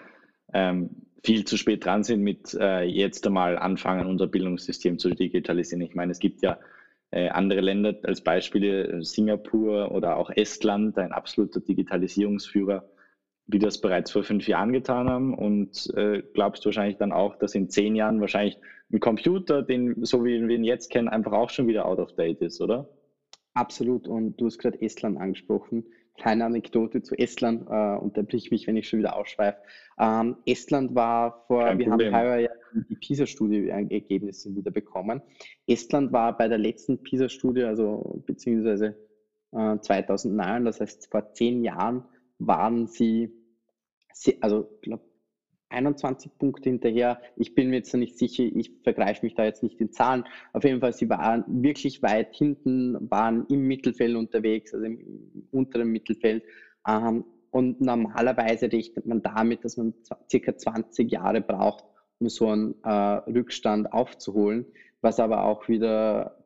ähm, 0.52 1.05
viel 1.24 1.44
zu 1.44 1.56
spät 1.56 1.84
dran 1.84 2.04
sind 2.04 2.22
mit 2.22 2.54
äh, 2.54 2.82
jetzt 2.82 3.26
einmal 3.26 3.58
anfangen, 3.58 4.06
unser 4.06 4.26
Bildungssystem 4.26 4.98
zu 4.98 5.10
digitalisieren. 5.10 5.82
Ich 5.82 5.94
meine, 5.94 6.12
es 6.12 6.18
gibt 6.18 6.42
ja 6.42 6.58
äh, 7.10 7.28
andere 7.28 7.60
Länder 7.60 7.94
als 8.02 8.22
Beispiele, 8.22 9.02
Singapur 9.04 9.92
oder 9.92 10.16
auch 10.16 10.30
Estland, 10.30 10.98
ein 10.98 11.12
absoluter 11.12 11.60
Digitalisierungsführer, 11.60 12.88
die 13.46 13.58
das 13.58 13.80
bereits 13.80 14.10
vor 14.10 14.24
fünf 14.24 14.48
Jahren 14.48 14.72
getan 14.72 15.08
haben. 15.08 15.34
Und 15.34 15.92
äh, 15.94 16.22
glaubst 16.34 16.64
du 16.64 16.66
wahrscheinlich 16.66 16.98
dann 16.98 17.12
auch, 17.12 17.36
dass 17.36 17.54
in 17.54 17.70
zehn 17.70 17.94
Jahren 17.96 18.20
wahrscheinlich 18.20 18.58
ein 18.92 19.00
Computer, 19.00 19.62
den, 19.62 20.04
so 20.04 20.24
wie 20.24 20.46
wir 20.46 20.56
ihn 20.56 20.64
jetzt 20.64 20.90
kennen, 20.90 21.08
einfach 21.08 21.32
auch 21.32 21.50
schon 21.50 21.66
wieder 21.66 21.86
out 21.86 21.98
of 21.98 22.14
date 22.14 22.40
ist, 22.40 22.60
oder? 22.60 22.88
Absolut. 23.54 24.06
Und 24.06 24.40
du 24.40 24.46
hast 24.46 24.58
gerade 24.58 24.80
Estland 24.82 25.18
angesprochen. 25.18 25.84
Kleine 26.16 26.44
Anekdote 26.46 27.02
zu 27.02 27.14
Estland, 27.16 27.66
äh, 27.68 27.96
unterbrich 27.96 28.50
mich, 28.50 28.66
wenn 28.66 28.76
ich 28.76 28.88
schon 28.88 29.00
wieder 29.00 29.16
ausschweife. 29.16 29.58
Ähm, 29.98 30.36
Estland 30.46 30.94
war 30.94 31.44
vor, 31.46 31.64
Kein 31.64 31.78
wir 31.78 31.88
Problem. 31.88 32.14
haben 32.14 32.40
ja 32.40 32.50
die 32.88 32.96
PISA-Studie-Ergebnisse 32.96 34.54
wieder 34.54 34.70
bekommen. 34.70 35.22
Estland 35.66 36.12
war 36.12 36.36
bei 36.36 36.48
der 36.48 36.58
letzten 36.58 37.02
PISA-Studie, 37.02 37.64
also 37.64 38.22
beziehungsweise 38.26 38.96
äh, 39.52 39.78
2009, 39.78 40.64
das 40.64 40.80
heißt 40.80 41.08
vor 41.10 41.32
zehn 41.32 41.64
Jahren, 41.64 42.04
waren 42.38 42.86
sie, 42.86 43.30
also 44.40 44.68
ich 44.74 44.82
glaube 44.82 45.05
21 45.68 46.38
Punkte 46.38 46.70
hinterher. 46.70 47.20
Ich 47.36 47.54
bin 47.54 47.70
mir 47.70 47.76
jetzt 47.76 47.92
noch 47.92 48.00
nicht 48.00 48.18
sicher, 48.18 48.44
ich 48.44 48.70
vergreife 48.82 49.24
mich 49.24 49.34
da 49.34 49.44
jetzt 49.44 49.62
nicht 49.62 49.80
in 49.80 49.92
Zahlen. 49.92 50.24
Auf 50.52 50.64
jeden 50.64 50.80
Fall, 50.80 50.92
sie 50.92 51.08
waren 51.08 51.44
wirklich 51.46 52.02
weit 52.02 52.34
hinten, 52.34 53.10
waren 53.10 53.46
im 53.48 53.66
Mittelfeld 53.66 54.16
unterwegs, 54.16 54.72
also 54.72 54.86
im 54.86 55.48
unteren 55.50 55.88
Mittelfeld. 55.88 56.44
Ähm, 56.86 57.24
und 57.50 57.80
normalerweise 57.80 58.70
rechnet 58.70 59.06
man 59.06 59.22
damit, 59.22 59.64
dass 59.64 59.76
man 59.76 59.94
circa 60.30 60.56
20 60.56 61.10
Jahre 61.10 61.40
braucht, 61.40 61.84
um 62.18 62.28
so 62.28 62.48
einen 62.48 62.74
äh, 62.84 62.90
Rückstand 62.90 63.92
aufzuholen, 63.92 64.66
was 65.00 65.20
aber 65.20 65.44
auch 65.44 65.68
wieder, 65.68 66.44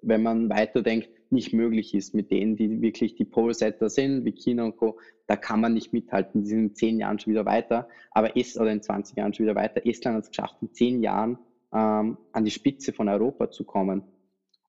wenn 0.00 0.22
man 0.22 0.48
weiterdenkt, 0.48 1.10
nicht 1.32 1.52
möglich 1.52 1.94
ist 1.94 2.14
mit 2.14 2.30
denen, 2.30 2.56
die 2.56 2.80
wirklich 2.80 3.14
die 3.14 3.24
Pole-Setter 3.24 3.90
sind, 3.90 4.24
wie 4.24 4.32
China 4.32 4.64
und 4.64 4.76
Co. 4.76 4.98
Da 5.26 5.36
kann 5.36 5.60
man 5.60 5.74
nicht 5.74 5.92
mithalten. 5.92 6.42
Die 6.42 6.48
sind 6.48 6.58
in 6.58 6.74
zehn 6.74 6.98
Jahren 6.98 7.18
schon 7.18 7.32
wieder 7.32 7.46
weiter, 7.46 7.88
aber 8.10 8.36
ist 8.36 8.58
oder 8.58 8.72
in 8.72 8.82
20 8.82 9.16
Jahren 9.16 9.34
schon 9.34 9.46
wieder 9.46 9.56
weiter. 9.56 9.86
Estland 9.86 10.16
hat 10.16 10.24
es 10.24 10.30
geschafft, 10.30 10.56
in 10.60 10.72
zehn 10.72 11.02
Jahren 11.02 11.38
ähm, 11.72 12.18
an 12.32 12.44
die 12.44 12.50
Spitze 12.50 12.92
von 12.92 13.08
Europa 13.08 13.50
zu 13.50 13.64
kommen. 13.64 14.02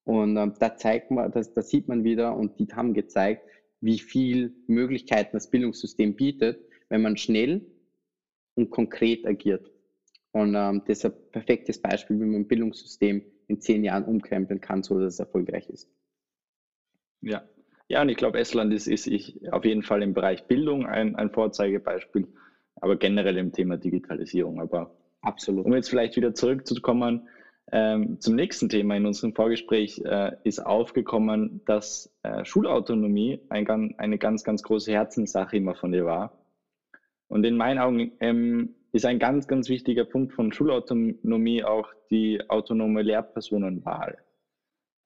Und 0.04 0.38
ähm, 0.38 0.54
da 0.60 0.75
zeigt 0.75 1.12
man, 1.12 1.32
das, 1.32 1.54
da 1.54 1.62
sieht 1.62 1.88
man 1.88 2.04
wieder, 2.04 2.36
und 2.36 2.60
die 2.60 2.68
haben 2.74 2.94
gezeigt, 2.94 3.44
wie 3.82 4.00
viel 4.00 4.54
Möglichkeiten 4.68 5.32
das 5.34 5.50
Bildungssystem 5.50 6.16
bietet, 6.16 6.60
wenn 6.89 7.01
man 7.01 7.16
schnell 7.18 7.66
und 8.56 8.70
konkret 8.72 9.25
agiert. 9.25 9.72
Und 10.32 10.56
ähm, 10.56 10.84
das 10.86 11.00
ist 11.00 11.06
ein 11.06 11.13
perfektes 11.32 11.82
Beispiel, 11.82 12.20
wie 12.20 12.25
man 12.25 12.42
ein 12.42 12.48
Bildungssystem 12.48 13.24
in 13.48 13.62
zehn 13.62 13.84
Jahren 13.84 14.06
umkrempeln 14.06 14.62
kann, 14.62 14.84
so 14.84 15.00
dass 15.00 15.13
es 15.13 15.20
erfolgreich 15.20 15.70
ist. 15.70 15.89
Ja, 17.21 17.43
ja, 17.89 18.03
und 18.03 18.09
ich 18.09 18.17
glaube, 18.17 18.38
Estland 18.38 18.71
ist, 18.71 18.88
ist 18.88 19.07
ich 19.07 19.51
auf 19.51 19.65
jeden 19.65 19.81
Fall 19.81 20.03
im 20.03 20.13
Bereich 20.13 20.45
Bildung 20.45 20.85
ein, 20.85 21.15
ein 21.15 21.31
Vorzeigebeispiel, 21.31 22.27
aber 22.75 22.95
generell 22.97 23.38
im 23.38 23.51
Thema 23.51 23.77
Digitalisierung. 23.77 24.61
Aber 24.61 24.95
Absolut. 25.21 25.65
um 25.65 25.73
jetzt 25.73 25.89
vielleicht 25.89 26.15
wieder 26.15 26.35
zurückzukommen 26.35 27.27
ähm, 27.71 28.19
zum 28.19 28.35
nächsten 28.35 28.69
Thema 28.69 28.95
in 28.95 29.07
unserem 29.07 29.33
Vorgespräch, 29.33 30.01
äh, 30.05 30.35
ist 30.43 30.59
aufgekommen, 30.59 31.61
dass 31.65 32.15
äh, 32.23 32.45
Schulautonomie 32.45 33.41
ein, 33.49 33.95
eine 33.97 34.17
ganz, 34.17 34.43
ganz 34.43 34.63
große 34.63 34.91
Herzenssache 34.91 35.57
immer 35.57 35.75
von 35.75 35.91
dir 35.91 36.05
war. 36.05 36.45
Und 37.27 37.43
in 37.43 37.57
meinen 37.57 37.79
Augen 37.79 38.11
ähm, 38.19 38.75
ist 38.91 39.05
ein 39.05 39.19
ganz, 39.19 39.47
ganz 39.47 39.67
wichtiger 39.69 40.05
Punkt 40.05 40.33
von 40.33 40.51
Schulautonomie 40.51 41.63
auch 41.63 41.89
die 42.09 42.41
autonome 42.49 43.03
Lehrpersonenwahl. 43.03 44.17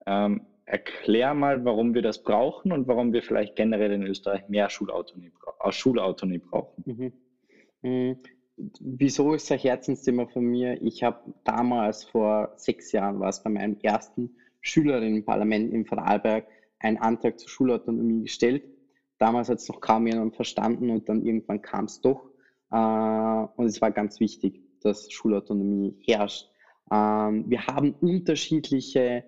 Ähm, 0.05 0.46
erklär 0.65 1.34
mal, 1.34 1.63
warum 1.65 1.93
wir 1.93 2.01
das 2.01 2.24
brauchen 2.24 2.72
und 2.72 2.88
warum 2.88 3.13
wir 3.13 3.22
vielleicht 3.22 3.55
generell 3.55 3.91
in 3.91 4.03
Österreich 4.03 4.48
mehr 4.50 4.70
Schulautonomie, 4.70 5.32
Schulautonomie 5.70 6.39
brauchen. 6.39 6.84
Mhm. 6.86 7.13
Mhm. 7.82 8.17
Wieso 8.79 9.34
ist 9.34 9.51
ein 9.51 9.60
Herzensthema 9.60 10.27
von 10.27 10.46
mir? 10.46 10.82
Ich 10.82 11.03
habe 11.03 11.34
damals 11.43 12.03
vor 12.03 12.53
sechs 12.55 12.91
Jahren, 12.91 13.20
war 13.20 13.29
es 13.29 13.41
bei 13.41 13.50
meinem 13.50 13.77
ersten 13.82 14.36
Schülerinnenparlament 14.62 15.74
in 15.74 15.86
Vorarlberg, 15.86 16.48
einen 16.79 16.98
Antrag 16.98 17.39
zur 17.39 17.50
Schulautonomie 17.50 18.24
gestellt. 18.24 18.63
Damals 19.17 19.50
hat 19.50 19.58
es 19.58 19.67
noch 19.70 19.82
kaum 19.82 20.08
jemand 20.08 20.36
verstanden 20.36 20.89
und 20.89 21.10
dann 21.10 21.25
irgendwann 21.25 21.62
kam 21.62 21.86
es 21.86 22.01
doch. 22.01 22.29
Äh, 22.72 22.77
und 23.55 23.65
es 23.65 23.82
war 23.82 23.91
ganz 23.91 24.20
wichtig, 24.20 24.62
dass 24.82 25.12
Schulautonomie 25.12 25.98
herrscht. 26.05 26.50
Ähm, 26.91 27.46
wir 27.50 27.65
haben 27.67 27.93
unterschiedliche 28.01 29.24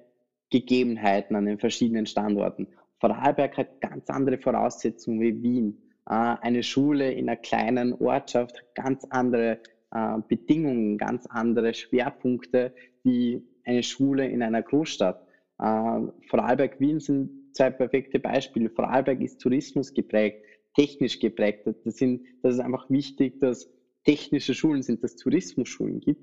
Gegebenheiten 0.49 1.35
an 1.35 1.45
den 1.45 1.59
verschiedenen 1.59 2.05
Standorten. 2.05 2.67
Vorarlberg 2.99 3.57
hat 3.57 3.81
ganz 3.81 4.09
andere 4.09 4.37
Voraussetzungen 4.37 5.21
wie 5.21 5.41
Wien. 5.41 5.81
Äh, 6.07 6.13
eine 6.13 6.63
Schule 6.63 7.11
in 7.11 7.29
einer 7.29 7.37
kleinen 7.37 7.93
Ortschaft 7.93 8.57
hat 8.57 8.75
ganz 8.75 9.05
andere 9.09 9.59
äh, 9.91 10.17
Bedingungen, 10.27 10.97
ganz 10.97 11.25
andere 11.27 11.73
Schwerpunkte 11.73 12.73
wie 13.03 13.43
eine 13.63 13.83
Schule 13.83 14.27
in 14.27 14.43
einer 14.43 14.61
Großstadt. 14.61 15.27
Äh, 15.59 16.01
Vorarlberg, 16.29 16.79
Wien 16.79 16.99
sind 16.99 17.55
zwei 17.55 17.69
perfekte 17.69 18.19
Beispiele. 18.19 18.69
Vorarlberg 18.69 19.21
ist 19.21 19.41
Tourismus 19.41 19.93
geprägt, 19.93 20.43
technisch 20.75 21.19
geprägt. 21.19 21.67
Das, 21.83 21.97
sind, 21.97 22.25
das 22.43 22.55
ist 22.55 22.59
einfach 22.59 22.89
wichtig, 22.89 23.39
dass 23.39 23.69
technische 24.03 24.53
Schulen 24.53 24.83
sind, 24.83 25.03
dass 25.03 25.15
Tourismusschulen 25.15 25.99
gibt 25.99 26.21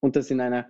und 0.00 0.16
das 0.16 0.30
in 0.30 0.40
einer 0.40 0.66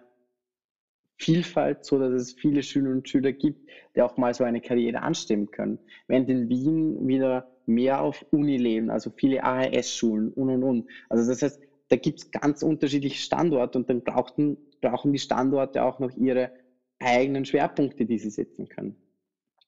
Vielfalt, 1.16 1.84
so 1.84 1.98
dass 1.98 2.12
es 2.12 2.32
viele 2.32 2.62
Schülerinnen 2.62 2.98
und 2.98 3.08
Schüler 3.08 3.32
gibt, 3.32 3.68
die 3.94 4.02
auch 4.02 4.16
mal 4.16 4.34
so 4.34 4.44
eine 4.44 4.60
Karriere 4.60 5.02
anstimmen 5.02 5.50
können. 5.50 5.78
Während 6.08 6.28
in 6.28 6.48
Wien 6.48 7.06
wieder 7.06 7.48
mehr 7.66 8.02
auf 8.02 8.24
Uni 8.30 8.56
leben, 8.56 8.90
also 8.90 9.10
viele 9.16 9.42
AHS-Schulen 9.42 10.32
und 10.32 10.50
und 10.50 10.62
und. 10.62 10.90
Also 11.08 11.30
das 11.30 11.42
heißt, 11.42 11.60
da 11.88 11.96
gibt 11.96 12.18
es 12.20 12.30
ganz 12.30 12.62
unterschiedliche 12.62 13.20
Standorte 13.20 13.78
und 13.78 13.88
dann 13.88 14.02
brauchten, 14.02 14.56
brauchen 14.80 15.12
die 15.12 15.18
Standorte 15.18 15.84
auch 15.84 15.98
noch 15.98 16.10
ihre 16.16 16.50
eigenen 16.98 17.44
Schwerpunkte, 17.44 18.06
die 18.06 18.18
sie 18.18 18.30
setzen 18.30 18.68
können. 18.68 18.96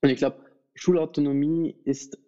Und 0.02 0.10
ich 0.10 0.18
glaube, 0.18 0.40
Schulautonomie 0.74 1.76
ist 1.84 2.18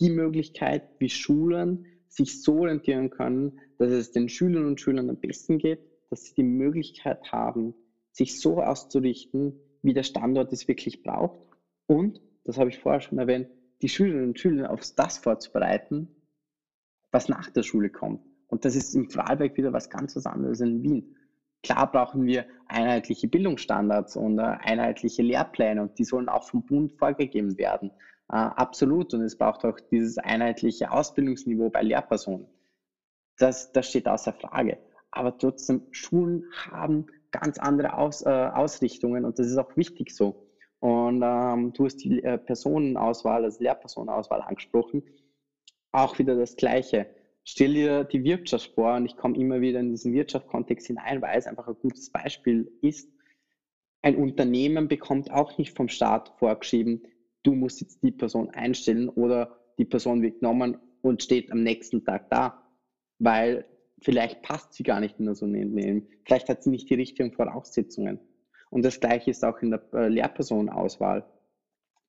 die 0.00 0.10
Möglichkeit, 0.10 0.82
wie 0.98 1.08
Schulen 1.08 1.86
sich 2.08 2.42
so 2.42 2.60
orientieren 2.60 3.10
können, 3.10 3.60
dass 3.78 3.90
es 3.90 4.12
den 4.12 4.28
Schülerinnen 4.28 4.68
und 4.68 4.80
Schülern 4.80 5.08
am 5.08 5.16
besten 5.16 5.58
geht, 5.58 5.80
dass 6.10 6.24
sie 6.24 6.34
die 6.34 6.42
Möglichkeit 6.42 7.32
haben, 7.32 7.74
sich 8.12 8.40
so 8.40 8.62
auszurichten, 8.62 9.58
wie 9.82 9.94
der 9.94 10.02
Standort 10.02 10.52
es 10.52 10.68
wirklich 10.68 11.02
braucht. 11.02 11.40
Und, 11.86 12.20
das 12.44 12.58
habe 12.58 12.70
ich 12.70 12.78
vorher 12.78 13.00
schon 13.00 13.18
erwähnt, 13.18 13.48
die 13.82 13.88
Schülerinnen 13.88 14.28
und 14.28 14.38
Schüler 14.38 14.70
auf 14.70 14.80
das 14.96 15.18
vorzubereiten, 15.18 16.08
was 17.10 17.28
nach 17.28 17.50
der 17.50 17.62
Schule 17.62 17.90
kommt. 17.90 18.22
Und 18.46 18.64
das 18.64 18.76
ist 18.76 18.94
im 18.94 19.10
Vorarlberg 19.10 19.56
wieder 19.56 19.72
was 19.72 19.90
ganz 19.90 20.14
was 20.14 20.26
anderes 20.26 20.60
als 20.60 20.70
in 20.70 20.82
Wien. 20.82 21.16
Klar 21.62 21.90
brauchen 21.90 22.26
wir 22.26 22.46
einheitliche 22.66 23.28
Bildungsstandards 23.28 24.16
und 24.16 24.38
äh, 24.38 24.42
einheitliche 24.42 25.22
Lehrpläne 25.22 25.82
und 25.82 25.98
die 25.98 26.04
sollen 26.04 26.28
auch 26.28 26.48
vom 26.48 26.64
Bund 26.64 26.92
vorgegeben 26.92 27.56
werden. 27.56 27.90
Äh, 28.28 28.36
absolut. 28.36 29.14
Und 29.14 29.22
es 29.22 29.36
braucht 29.38 29.64
auch 29.64 29.78
dieses 29.90 30.18
einheitliche 30.18 30.90
Ausbildungsniveau 30.90 31.70
bei 31.70 31.82
Lehrpersonen. 31.82 32.46
Das, 33.38 33.72
das 33.72 33.88
steht 33.88 34.08
außer 34.08 34.32
Frage. 34.32 34.78
Aber 35.10 35.38
trotzdem, 35.38 35.86
Schulen 35.90 36.44
haben 36.60 37.06
ganz 37.32 37.58
andere 37.58 37.98
Aus, 37.98 38.22
äh, 38.24 38.28
Ausrichtungen 38.28 39.24
und 39.24 39.38
das 39.38 39.48
ist 39.48 39.56
auch 39.56 39.76
wichtig 39.76 40.14
so. 40.14 40.46
Und 40.80 41.22
ähm, 41.24 41.72
du 41.72 41.84
hast 41.84 41.98
die 41.98 42.22
äh, 42.22 42.38
Personenauswahl, 42.38 43.44
also 43.44 43.62
Lehrpersonenauswahl 43.62 44.42
angesprochen. 44.42 45.04
Auch 45.92 46.18
wieder 46.18 46.36
das 46.36 46.56
Gleiche. 46.56 47.06
Stell 47.44 47.74
dir 47.74 48.04
die 48.04 48.24
Wirtschaft 48.24 48.72
vor 48.74 48.94
und 48.94 49.06
ich 49.06 49.16
komme 49.16 49.36
immer 49.36 49.60
wieder 49.60 49.80
in 49.80 49.90
diesen 49.90 50.12
Wirtschaftskontext 50.12 50.86
hinein, 50.86 51.22
weil 51.22 51.38
es 51.38 51.46
einfach 51.46 51.68
ein 51.68 51.76
gutes 51.80 52.10
Beispiel 52.10 52.70
ist. 52.82 53.08
Ein 54.02 54.16
Unternehmen 54.16 54.88
bekommt 54.88 55.30
auch 55.30 55.56
nicht 55.58 55.76
vom 55.76 55.88
Staat 55.88 56.32
vorgeschrieben, 56.38 57.02
du 57.42 57.54
musst 57.54 57.80
jetzt 57.80 58.02
die 58.02 58.12
Person 58.12 58.50
einstellen 58.50 59.08
oder 59.08 59.58
die 59.78 59.84
Person 59.84 60.22
wird 60.22 60.40
genommen 60.40 60.78
und 61.02 61.22
steht 61.22 61.50
am 61.52 61.62
nächsten 61.62 62.04
Tag 62.04 62.30
da, 62.30 62.62
weil 63.18 63.66
vielleicht 64.02 64.42
passt 64.42 64.74
sie 64.74 64.82
gar 64.82 65.00
nicht 65.00 65.18
in 65.18 65.26
das 65.26 65.42
Unternehmen, 65.42 66.08
vielleicht 66.24 66.48
hat 66.48 66.62
sie 66.62 66.70
nicht 66.70 66.90
die 66.90 66.94
richtigen 66.94 67.32
Voraussetzungen. 67.32 68.20
Und 68.70 68.84
das 68.84 69.00
Gleiche 69.00 69.30
ist 69.30 69.44
auch 69.44 69.58
in 69.60 69.70
der 69.70 69.82
äh, 69.92 70.08
Lehrpersonenauswahl. 70.08 71.26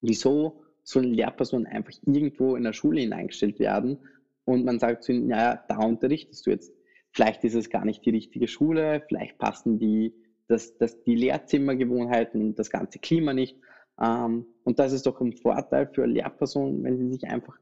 Wieso 0.01 0.63
sollen 0.83 1.13
Lehrpersonen 1.13 1.67
einfach 1.67 1.93
irgendwo 2.05 2.55
in 2.55 2.63
der 2.63 2.73
Schule 2.73 3.01
hineingestellt 3.01 3.59
werden 3.59 3.99
und 4.45 4.65
man 4.65 4.79
sagt 4.79 5.03
zu 5.03 5.13
ihnen, 5.13 5.27
naja, 5.27 5.63
da 5.67 5.79
unterrichtest 5.79 6.45
du 6.45 6.51
jetzt. 6.51 6.73
Vielleicht 7.11 7.43
ist 7.43 7.53
es 7.53 7.69
gar 7.69 7.85
nicht 7.85 8.05
die 8.05 8.09
richtige 8.09 8.47
Schule, 8.47 9.03
vielleicht 9.07 9.37
passen 9.37 9.77
die, 9.77 10.13
das, 10.47 10.77
das, 10.77 11.03
die 11.03 11.15
Lehrzimmergewohnheiten 11.15 12.41
und 12.41 12.59
das 12.59 12.69
ganze 12.69 12.99
Klima 12.99 13.33
nicht. 13.33 13.57
Ähm, 14.01 14.45
und 14.63 14.79
das 14.79 14.93
ist 14.93 15.05
doch 15.05 15.21
ein 15.21 15.33
Vorteil 15.33 15.87
für 15.93 16.05
Lehrpersonen, 16.05 16.83
wenn 16.83 16.97
sie 16.97 17.11
sich 17.11 17.25
einfach 17.25 17.57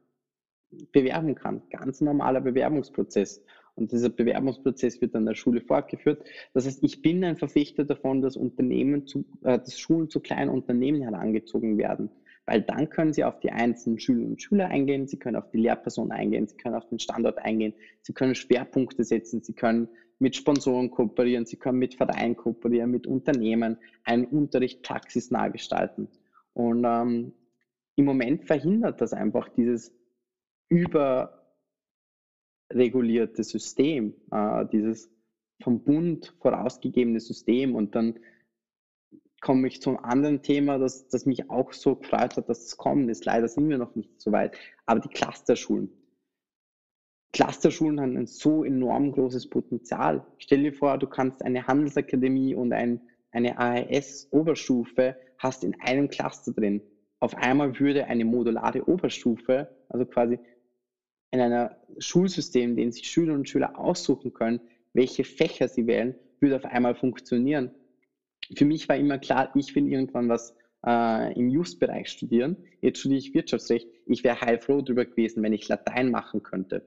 bewerben 0.92 1.36
kann. 1.36 1.64
Ganz 1.70 2.02
normaler 2.02 2.42
Bewerbungsprozess. 2.42 3.44
Und 3.76 3.92
dieser 3.92 4.10
Bewerbungsprozess 4.10 5.02
wird 5.02 5.16
an 5.16 5.26
der 5.26 5.36
Schule 5.36 5.62
fortgeführt. 5.62 6.24
Das 6.54 6.66
heißt, 6.66 6.84
ich 6.84 7.02
bin 7.02 7.24
ein 7.24 7.38
Verfechter 7.38 7.86
davon, 7.86 8.22
dass 8.22 8.36
Unternehmen 8.36 9.08
zu, 9.08 9.26
äh, 9.44 9.60
dass 9.60 9.80
Schulen 9.80 10.10
zu 10.10 10.20
kleinen 10.20 10.50
Unternehmen 10.50 11.02
herangezogen 11.02 11.78
werden. 11.78 12.10
Weil 12.46 12.62
dann 12.62 12.90
können 12.90 13.14
Sie 13.14 13.24
auf 13.24 13.40
die 13.40 13.52
einzelnen 13.52 14.00
Schülerinnen 14.00 14.32
und 14.32 14.42
Schüler 14.42 14.68
eingehen, 14.68 15.08
Sie 15.08 15.18
können 15.18 15.38
auf 15.38 15.50
die 15.52 15.60
Lehrperson 15.60 16.12
eingehen, 16.12 16.48
Sie 16.48 16.58
können 16.58 16.76
auf 16.76 16.88
den 16.90 17.00
Standort 17.00 17.38
eingehen, 17.38 17.74
Sie 18.02 18.14
können 18.14 18.36
Schwerpunkte 18.36 19.04
setzen, 19.04 19.42
Sie 19.42 19.54
können 19.54 19.88
mit 20.20 20.36
Sponsoren 20.36 20.92
kooperieren, 20.92 21.46
Sie 21.46 21.58
können 21.58 21.80
mit 21.80 21.96
Vereinen 21.96 22.36
kooperieren, 22.36 22.92
mit 22.92 23.08
Unternehmen, 23.08 23.78
einen 24.04 24.26
Unterricht 24.26 24.82
praxisnah 24.82 25.48
gestalten. 25.50 26.08
Und 26.54 26.84
ähm, 26.84 27.34
im 27.96 28.06
Moment 28.06 28.46
verhindert 28.46 29.02
das 29.02 29.14
einfach 29.14 29.50
dieses 29.50 29.94
über 30.70 31.41
regulierte 32.74 33.44
System, 33.44 34.14
äh, 34.32 34.66
dieses 34.72 35.10
vom 35.62 35.84
Bund 35.84 36.34
vorausgegebene 36.42 37.20
System. 37.20 37.76
Und 37.76 37.96
dann 37.96 38.20
komme 39.42 39.68
ich 39.68 39.82
zum 39.82 39.98
anderen 40.04 40.42
Thema, 40.42 40.78
das, 40.78 41.08
das 41.08 41.26
mich 41.26 41.50
auch 41.50 41.74
so 41.74 41.96
gefreut 41.96 42.38
hat, 42.38 42.50
dass 42.50 42.66
es 42.66 42.78
kommen 42.78 43.10
ist. 43.10 43.26
Leider 43.26 43.48
sind 43.48 43.70
wir 43.70 43.78
noch 43.78 43.96
nicht 43.96 44.22
so 44.22 44.32
weit. 44.32 44.58
Aber 44.86 45.00
die 45.00 45.10
Clusterschulen. 45.10 45.90
Clusterschulen 47.34 48.00
haben 48.02 48.18
ein 48.18 48.28
so 48.28 48.64
enorm 48.64 49.14
großes 49.14 49.50
Potenzial. 49.50 50.26
Stell 50.38 50.64
dir 50.64 50.74
vor, 50.74 50.98
du 50.98 51.08
kannst 51.08 51.44
eine 51.44 51.66
Handelsakademie 51.66 52.56
und 52.56 52.74
ein, 52.74 53.02
eine 53.32 53.58
AES-Oberstufe 53.58 55.16
hast 55.38 55.64
in 55.64 55.80
einem 55.80 56.10
Cluster 56.10 56.52
drin. 56.52 56.82
Auf 57.20 57.36
einmal 57.36 57.80
würde 57.80 58.06
eine 58.06 58.26
modulare 58.26 58.88
Oberstufe, 58.88 59.70
also 59.90 60.06
quasi 60.06 60.40
in 61.32 61.40
einem 61.40 61.70
Schulsystem, 61.98 62.72
in 62.72 62.76
dem 62.76 62.92
sich 62.92 63.10
Schüler 63.10 63.34
und 63.34 63.50
Schüler 63.50 63.78
aussuchen 63.78 64.34
können, 64.34 64.62
welche 64.94 65.24
Fächer 65.24 65.68
sie 65.68 65.88
wählen, 65.88 66.16
würde 66.40 66.58
auf 66.58 66.66
einmal 66.66 66.96
funktionieren. 66.96 67.72
Für 68.56 68.66
mich 68.66 68.90
war 68.90 68.98
immer 68.98 69.18
klar, 69.18 69.52
ich 69.56 69.74
will 69.76 69.88
irgendwann 69.88 70.28
was 70.28 70.56
äh, 70.86 71.34
im 71.40 71.50
Just-Bereich 71.50 72.10
studieren. 72.10 72.58
Jetzt 72.82 73.00
studiere 73.00 73.20
ich 73.20 73.34
Wirtschaftsrecht. 73.34 73.88
Ich 74.06 74.24
wäre 74.24 74.42
heilfroh 74.42 74.82
darüber 74.82 75.06
gewesen, 75.06 75.44
wenn 75.44 75.54
ich 75.54 75.68
Latein 75.68 76.12
machen 76.12 76.44
könnte. 76.44 76.84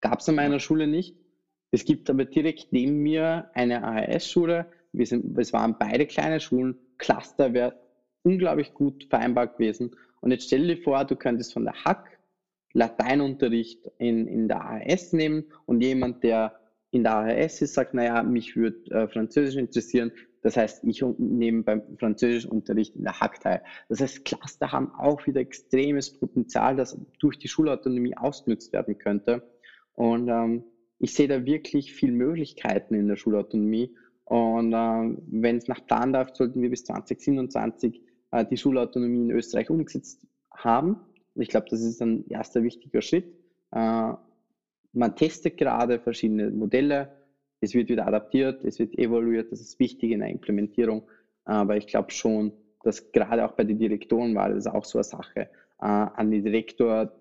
Gab 0.00 0.20
es 0.20 0.28
an 0.28 0.36
meiner 0.36 0.60
Schule 0.60 0.86
nicht. 0.86 1.16
Es 1.70 1.84
gibt 1.84 2.08
aber 2.08 2.24
direkt 2.24 2.72
neben 2.72 2.98
mir 2.98 3.50
eine 3.54 3.84
AHS-Schule. 3.84 4.66
es 4.94 5.52
waren 5.52 5.76
beide 5.78 6.06
kleine 6.06 6.40
Schulen. 6.40 6.78
Cluster 6.96 7.52
wäre 7.52 7.78
unglaublich 8.22 8.74
gut 8.74 9.04
vereinbar 9.04 9.48
gewesen. 9.48 9.94
Und 10.20 10.30
jetzt 10.30 10.46
stell 10.46 10.66
dir 10.66 10.78
vor, 10.78 11.04
du 11.04 11.14
könntest 11.14 11.52
von 11.52 11.64
der 11.64 11.84
Hack 11.84 12.17
Lateinunterricht 12.72 13.90
in, 13.98 14.26
in 14.26 14.48
der 14.48 14.64
AHS 14.64 15.12
nehmen 15.12 15.44
und 15.66 15.80
jemand, 15.82 16.22
der 16.22 16.58
in 16.90 17.02
der 17.02 17.16
AHS 17.16 17.62
ist, 17.62 17.74
sagt, 17.74 17.94
naja, 17.94 18.22
mich 18.22 18.56
würde 18.56 18.90
äh, 18.90 19.08
Französisch 19.08 19.56
interessieren. 19.56 20.12
Das 20.42 20.56
heißt, 20.56 20.84
ich 20.84 21.04
nehme 21.18 21.62
beim 21.64 21.82
Französischunterricht 21.98 22.96
in 22.96 23.02
der 23.02 23.20
Hack 23.20 23.40
teil. 23.40 23.62
Das 23.88 24.00
heißt, 24.00 24.24
Cluster 24.24 24.72
haben 24.72 24.92
auch 24.94 25.26
wieder 25.26 25.40
extremes 25.40 26.12
Potenzial, 26.18 26.76
das 26.76 26.98
durch 27.18 27.38
die 27.38 27.48
Schulautonomie 27.48 28.16
ausgenutzt 28.16 28.72
werden 28.72 28.98
könnte. 28.98 29.42
Und 29.94 30.28
ähm, 30.28 30.64
ich 30.98 31.14
sehe 31.14 31.28
da 31.28 31.44
wirklich 31.44 31.92
viel 31.92 32.12
Möglichkeiten 32.12 32.94
in 32.94 33.08
der 33.08 33.16
Schulautonomie. 33.16 33.96
Und 34.24 34.72
ähm, 34.74 35.22
wenn 35.26 35.56
es 35.56 35.68
nach 35.68 35.84
Plan 35.84 36.12
läuft, 36.12 36.36
sollten 36.36 36.62
wir 36.62 36.70
bis 36.70 36.84
2027 36.84 38.00
äh, 38.30 38.44
die 38.44 38.56
Schulautonomie 38.56 39.22
in 39.22 39.30
Österreich 39.30 39.70
umgesetzt 39.70 40.26
haben. 40.52 41.00
Ich 41.34 41.48
glaube, 41.48 41.66
das 41.70 41.80
ist 41.80 42.00
ein 42.02 42.26
erster 42.28 42.62
wichtiger 42.62 43.02
Schritt. 43.02 43.26
Äh, 43.72 44.12
man 44.92 45.16
testet 45.16 45.56
gerade 45.56 46.00
verschiedene 46.00 46.50
Modelle. 46.50 47.12
Es 47.60 47.74
wird 47.74 47.88
wieder 47.88 48.06
adaptiert, 48.06 48.64
es 48.64 48.78
wird 48.78 48.96
evaluiert. 48.98 49.52
Das 49.52 49.60
ist 49.60 49.78
wichtig 49.78 50.12
in 50.12 50.20
der 50.20 50.30
Implementierung. 50.30 51.02
Aber 51.44 51.76
ich 51.76 51.86
glaube 51.86 52.10
schon, 52.10 52.52
dass 52.82 53.12
gerade 53.12 53.44
auch 53.44 53.52
bei 53.52 53.64
den 53.64 53.78
Direktorenwahl, 53.78 54.54
das 54.54 54.66
ist 54.66 54.72
auch 54.72 54.84
so 54.84 54.98
eine 54.98 55.04
Sache, 55.04 55.40
äh, 55.40 55.46
an 55.80 56.30
den 56.30 56.44
Direktor 56.44 57.12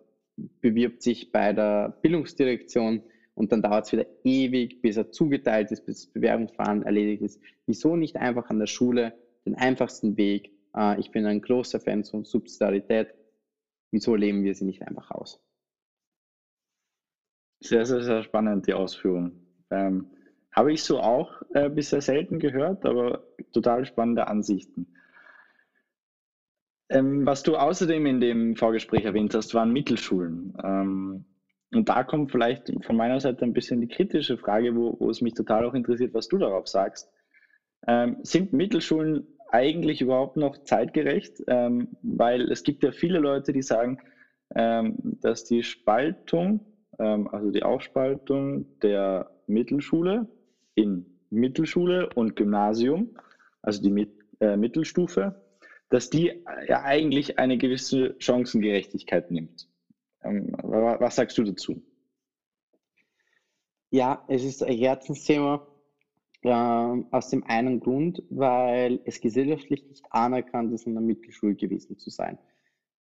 bewirbt 0.61 1.01
sich 1.01 1.31
bei 1.31 1.53
der 1.53 1.97
Bildungsdirektion 2.01 3.01
und 3.33 3.51
dann 3.51 3.61
dauert 3.61 3.85
es 3.85 3.91
wieder 3.91 4.05
ewig, 4.23 4.81
bis 4.81 4.97
er 4.97 5.11
zugeteilt 5.11 5.71
ist, 5.71 5.85
bis 5.85 6.03
das 6.03 6.13
Bewerbungsverfahren 6.13 6.83
erledigt 6.83 7.21
ist. 7.21 7.39
Wieso 7.65 7.95
nicht 7.95 8.15
einfach 8.17 8.49
an 8.49 8.59
der 8.59 8.67
Schule 8.67 9.13
den 9.45 9.55
einfachsten 9.55 10.17
Weg? 10.17 10.51
Äh, 10.75 10.99
ich 10.99 11.11
bin 11.11 11.25
ein 11.25 11.41
großer 11.41 11.79
Fan 11.79 12.03
von 12.03 12.25
Subsidiarität 12.25 13.13
wieso 13.91 14.15
leben 14.15 14.43
wir 14.43 14.55
sie 14.55 14.65
nicht 14.65 14.83
einfach 14.83 15.11
aus? 15.11 15.41
Sehr, 17.59 17.85
sehr, 17.85 18.01
sehr 18.01 18.23
spannend, 18.23 18.67
die 18.67 18.73
Ausführung. 18.73 19.31
Ähm, 19.71 20.11
habe 20.51 20.73
ich 20.73 20.83
so 20.83 20.99
auch 20.99 21.41
äh, 21.53 21.69
bisher 21.69 22.01
selten 22.01 22.39
gehört, 22.39 22.85
aber 22.85 23.23
total 23.51 23.85
spannende 23.85 24.27
Ansichten. 24.27 24.87
Ähm, 26.89 27.25
was 27.25 27.43
du 27.43 27.57
außerdem 27.57 28.05
in 28.05 28.21
dem 28.21 28.55
Vorgespräch 28.55 29.05
erwähnt 29.05 29.33
hast, 29.33 29.53
waren 29.53 29.73
Mittelschulen. 29.73 30.57
Ähm, 30.63 31.25
und 31.73 31.89
da 31.89 32.03
kommt 32.03 32.31
vielleicht 32.31 32.71
von 32.85 32.95
meiner 32.95 33.19
Seite 33.19 33.43
ein 33.43 33.53
bisschen 33.53 33.81
die 33.81 33.89
kritische 33.89 34.37
Frage, 34.37 34.75
wo, 34.75 34.95
wo 34.99 35.09
es 35.09 35.21
mich 35.21 35.33
total 35.33 35.65
auch 35.65 35.73
interessiert, 35.73 36.13
was 36.13 36.27
du 36.27 36.37
darauf 36.37 36.67
sagst. 36.67 37.11
Ähm, 37.87 38.17
sind 38.23 38.53
Mittelschulen 38.53 39.27
eigentlich 39.49 40.01
überhaupt 40.01 40.37
noch 40.37 40.57
zeitgerecht? 40.63 41.43
Ähm, 41.47 41.89
weil 42.01 42.51
es 42.51 42.63
gibt 42.63 42.83
ja 42.83 42.91
viele 42.91 43.19
Leute, 43.19 43.53
die 43.53 43.61
sagen, 43.61 43.99
ähm, 44.55 44.95
dass 45.21 45.45
die 45.45 45.63
Spaltung, 45.63 46.61
ähm, 46.99 47.27
also 47.29 47.51
die 47.51 47.63
Aufspaltung 47.63 48.65
der 48.79 49.29
Mittelschule 49.47 50.27
in 50.75 51.05
Mittelschule 51.29 52.09
und 52.15 52.35
Gymnasium, 52.35 53.17
also 53.61 53.81
die 53.81 53.89
Mit 53.89 54.11
äh, 54.39 54.55
Mittelstufe, 54.55 55.41
dass 55.89 56.09
die 56.09 56.43
ja 56.67 56.83
eigentlich 56.83 57.39
eine 57.39 57.57
gewisse 57.57 58.15
Chancengerechtigkeit 58.19 59.31
nimmt. 59.31 59.67
Ähm, 60.23 60.55
was 60.61 61.15
sagst 61.15 61.37
du 61.37 61.43
dazu? 61.43 61.81
Ja, 63.89 64.23
es 64.27 64.43
ist 64.43 64.63
ein 64.63 64.77
Herzensthema 64.77 65.65
ähm, 66.47 67.07
aus 67.11 67.29
dem 67.29 67.43
einen 67.43 67.79
Grund, 67.79 68.23
weil 68.29 68.99
es 69.05 69.21
gesellschaftlich 69.21 69.85
nicht 69.87 70.05
anerkannt 70.09 70.73
ist, 70.73 70.87
in 70.87 70.93
der 70.93 71.01
Mittelschule 71.01 71.55
gewesen 71.55 71.97
zu 71.97 72.09
sein. 72.09 72.37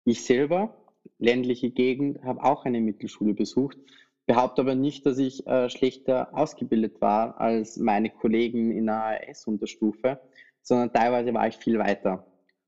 Ich 0.04 0.24
selber, 0.24 0.76
ländliche 1.18 1.70
Gegend, 1.70 2.22
habe 2.22 2.42
auch 2.42 2.64
eine 2.64 2.80
Mittelschule 2.80 3.34
besucht, 3.34 3.78
behaupte 4.26 4.62
aber 4.62 4.74
nicht, 4.74 5.04
dass 5.06 5.18
ich 5.18 5.46
äh, 5.46 5.68
schlechter 5.68 6.36
ausgebildet 6.36 7.00
war 7.00 7.40
als 7.40 7.76
meine 7.76 8.10
Kollegen 8.10 8.72
in 8.72 8.86
der 8.86 9.20
AS-Unterstufe, 9.28 10.20
sondern 10.62 10.92
teilweise 10.92 11.34
war 11.34 11.46
ich 11.46 11.56
viel 11.56 11.78
weiter. 11.78 12.26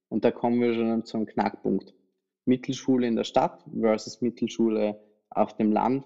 Und 0.09 0.25
da 0.25 0.31
kommen 0.31 0.61
wir 0.61 0.75
schon 0.75 1.05
zum 1.05 1.27
Knackpunkt. 1.27 1.95
Mittelschule 2.45 3.07
in 3.07 3.17
der 3.17 3.25
Stadt 3.25 3.65
versus 3.79 4.21
Mittelschule 4.21 5.01
auf 5.31 5.57
dem 5.57 5.73
Land. 5.73 6.05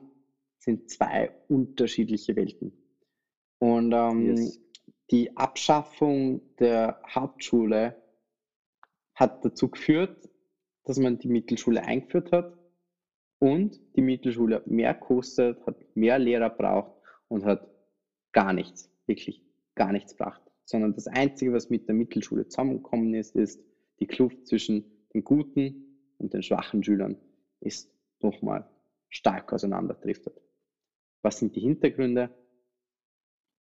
sind 0.58 0.90
zwei 0.90 1.30
unterschiedliche 1.48 2.36
Welten. 2.36 2.79
Und 3.60 3.92
ähm, 3.92 4.36
yes. 4.36 4.60
die 5.10 5.36
Abschaffung 5.36 6.40
der 6.56 7.00
Hauptschule 7.06 8.02
hat 9.14 9.44
dazu 9.44 9.68
geführt, 9.68 10.28
dass 10.84 10.98
man 10.98 11.18
die 11.18 11.28
Mittelschule 11.28 11.82
eingeführt 11.84 12.32
hat 12.32 12.58
und 13.38 13.78
die 13.96 14.00
Mittelschule 14.00 14.62
mehr 14.64 14.94
kostet, 14.94 15.64
hat 15.66 15.76
mehr 15.94 16.18
Lehrer 16.18 16.48
braucht 16.48 16.92
und 17.28 17.44
hat 17.44 17.68
gar 18.32 18.54
nichts, 18.54 18.90
wirklich 19.06 19.44
gar 19.74 19.92
nichts 19.92 20.16
gebracht. 20.16 20.42
Sondern 20.64 20.94
das 20.94 21.06
Einzige, 21.06 21.52
was 21.52 21.68
mit 21.68 21.86
der 21.86 21.94
Mittelschule 21.94 22.48
zusammengekommen 22.48 23.12
ist, 23.14 23.36
ist 23.36 23.62
die 23.98 24.06
Kluft 24.06 24.46
zwischen 24.46 25.06
den 25.12 25.22
guten 25.22 26.12
und 26.16 26.32
den 26.32 26.42
schwachen 26.42 26.82
Schülern 26.82 27.18
ist 27.60 27.92
nochmal 28.20 28.68
stark 29.10 29.52
auseinanderdriftet. 29.52 30.40
Was 31.22 31.38
sind 31.38 31.54
die 31.56 31.60
Hintergründe? 31.60 32.30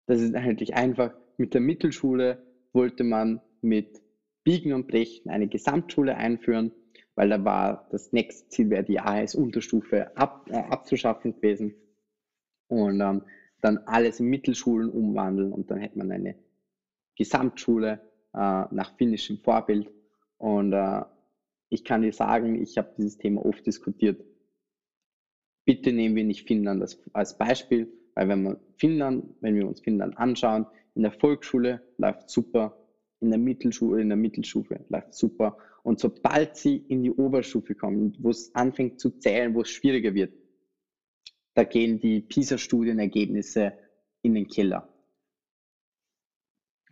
Das 0.07 0.21
ist 0.21 0.35
eigentlich 0.35 0.75
einfach, 0.75 1.15
mit 1.37 1.55
der 1.55 1.61
Mittelschule 1.61 2.43
wollte 2.73 3.05
man 3.05 3.41
mit 3.61 4.01
Biegen 4.45 4.73
und 4.73 4.87
Brechen 4.87 5.31
eine 5.31 5.49
Gesamtschule 5.49 6.17
einführen, 6.17 6.73
weil 7.17 7.29
da 7.29 7.45
war 7.45 7.89
das 7.91 8.13
nächste 8.13 8.49
Ziel, 8.49 8.71
wäre 8.71 8.85
die 8.85 9.01
AS-Unterstufe 9.01 10.17
ab, 10.17 10.49
äh, 10.51 10.57
abzuschaffen 10.57 11.35
gewesen. 11.35 11.75
Und 12.69 13.01
ähm, 13.01 13.23
dann 13.61 13.79
alles 13.79 14.21
in 14.21 14.27
Mittelschulen 14.27 14.91
umwandeln 14.91 15.53
und 15.53 15.71
dann 15.71 15.79
hätte 15.79 15.99
man 15.99 16.13
eine 16.13 16.37
Gesamtschule 17.17 18.01
äh, 18.35 18.39
nach 18.39 18.97
finnischem 18.97 19.39
Vorbild. 19.39 19.91
Und 20.39 20.73
äh, 20.73 21.03
ich 21.69 21.85
kann 21.85 22.03
dir 22.03 22.13
sagen, 22.13 22.61
ich 22.63 22.79
habe 22.79 22.95
dieses 22.97 23.19
Thema 23.19 23.45
oft 23.45 23.67
diskutiert. 23.67 24.23
Bitte 25.65 25.93
nehmen 25.93 26.15
wir 26.15 26.25
nicht 26.25 26.47
Finnland 26.47 26.81
als, 26.83 27.03
als 27.13 27.37
Beispiel, 27.39 27.93
weil 28.17 28.29
wenn 28.29 28.43
wir 28.43 28.61
Finnland, 28.79 29.25
wenn 29.41 29.55
wir 29.55 29.69
uns 29.69 29.81
Finnland 29.81 30.19
anschauen, 30.19 30.67
in 30.95 31.03
der 31.03 31.13
Volksschule 31.13 31.83
läuft 31.99 32.31
super, 32.31 32.77
in 33.21 33.31
der 33.31 33.39
Mittelschule, 33.39 34.01
in 34.03 34.09
der 34.09 34.17
Mittelstufe 34.17 34.85
läuft 34.89 35.15
super. 35.15 35.59
Und 35.83 36.01
sobald 36.01 36.57
sie 36.57 36.77
in 36.77 37.03
die 37.03 37.13
Oberstufe 37.13 37.75
kommen, 37.75 38.17
wo 38.19 38.31
es 38.31 38.53
anfängt 38.55 38.99
zu 38.99 39.11
zählen, 39.11 39.55
wo 39.55 39.61
es 39.61 39.69
schwieriger 39.69 40.15
wird, 40.15 40.33
da 41.55 41.65
gehen 41.65 42.01
die 42.01 42.23
PISA-Studienergebnisse 42.23 43.73
in 44.23 44.35
den 44.35 44.49
Keller. 44.49 44.89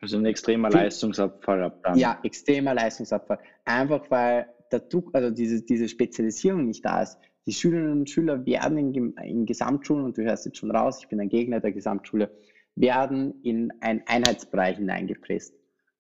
Also 0.01 0.19
ein 0.19 0.27
extremer 0.27 0.71
Leistungsabfall 0.71 1.65
ab 1.65 1.81
dann. 1.83 1.99
Ja, 1.99 2.21
extremer 2.23 2.75
Leistungsabfall. 2.75 3.39
Einfach 3.65 4.11
weil 4.11 4.47
der 4.71 4.81
Druck, 4.81 5.15
also 5.15 5.31
diese, 5.31 5.63
diese 5.63 5.89
Spezialisierung 5.89 6.67
nicht 6.67 6.85
da 6.85 7.03
ist. 7.03 7.19
Die 7.47 7.53
Schülerinnen 7.53 8.01
und 8.01 8.11
Schüler 8.11 8.47
werden 8.47 8.79
in, 8.79 9.13
in 9.17 9.47
Gesamtschulen, 9.47 10.05
und 10.05 10.17
du 10.17 10.23
hörst 10.23 10.47
jetzt 10.47 10.59
schon 10.59 10.71
raus, 10.71 11.01
ich 11.01 11.09
bin 11.09 11.21
ein 11.21 11.29
Gegner 11.29 11.61
der 11.61 11.73
Gesamtschule, 11.73 12.31
werden 12.75 13.41
in 13.43 13.73
einen 13.81 14.03
Einheitsbereich 14.07 14.79
hineingepresst. 14.79 15.55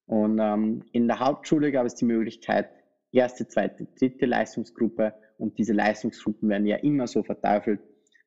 Und 0.07 0.39
ähm, 0.41 0.83
in 0.93 1.07
der 1.07 1.21
Hauptschule 1.21 1.71
gab 1.73 1.87
es 1.87 1.95
die 1.95 2.05
Möglichkeit, 2.05 2.71
erste, 3.13 3.47
zweite, 3.47 3.87
dritte 3.99 4.27
Leistungsgruppe 4.27 5.15
und 5.39 5.59
diese 5.59 5.73
Leistungsgruppen 5.73 6.49
werden 6.49 6.67
ja 6.67 6.77
immer 6.77 7.07
so 7.07 7.23
verteufelt, 7.23 7.81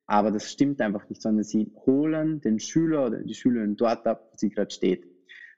aber 0.05 0.31
das 0.31 0.51
stimmt 0.51 0.79
einfach 0.81 1.07
nicht, 1.09 1.21
sondern 1.21 1.43
sie 1.43 1.71
holen 1.85 2.39
den 2.41 2.59
Schüler 2.59 3.07
oder 3.07 3.19
die 3.19 3.33
Schülerin 3.33 3.75
dort 3.75 4.07
ab, 4.07 4.29
wo 4.31 4.37
sie 4.37 4.49
gerade 4.49 4.71
steht. 4.71 5.05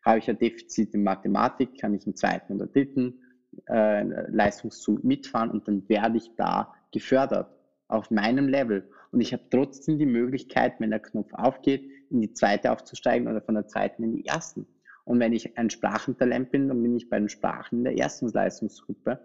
Habe 0.03 0.19
ich 0.19 0.29
ein 0.29 0.39
Defizit 0.39 0.93
in 0.93 1.03
Mathematik, 1.03 1.79
kann 1.79 1.93
ich 1.93 2.07
im 2.07 2.15
zweiten 2.15 2.53
oder 2.55 2.67
dritten 2.67 3.19
äh, 3.67 4.03
Leistungszug 4.31 5.03
mitfahren 5.03 5.51
und 5.51 5.67
dann 5.67 5.87
werde 5.87 6.17
ich 6.17 6.35
da 6.35 6.73
gefördert 6.91 7.49
auf 7.87 8.11
meinem 8.11 8.47
Level. 8.47 8.89
Und 9.11 9.21
ich 9.21 9.33
habe 9.33 9.43
trotzdem 9.49 9.97
die 9.97 10.05
Möglichkeit, 10.05 10.79
wenn 10.79 10.91
der 10.91 10.99
Knopf 10.99 11.33
aufgeht, 11.33 11.89
in 12.09 12.21
die 12.21 12.33
zweite 12.33 12.71
aufzusteigen 12.71 13.27
oder 13.27 13.41
von 13.41 13.55
der 13.55 13.67
zweiten 13.67 14.03
in 14.03 14.15
die 14.15 14.25
ersten. 14.25 14.67
Und 15.05 15.19
wenn 15.19 15.33
ich 15.33 15.57
ein 15.57 15.69
Sprachentalent 15.69 16.51
bin, 16.51 16.67
dann 16.67 16.83
bin 16.83 16.95
ich 16.95 17.09
bei 17.09 17.17
den 17.17 17.29
Sprachen 17.29 17.79
in 17.79 17.83
der 17.85 17.97
ersten 17.97 18.27
Leistungsgruppe. 18.27 19.19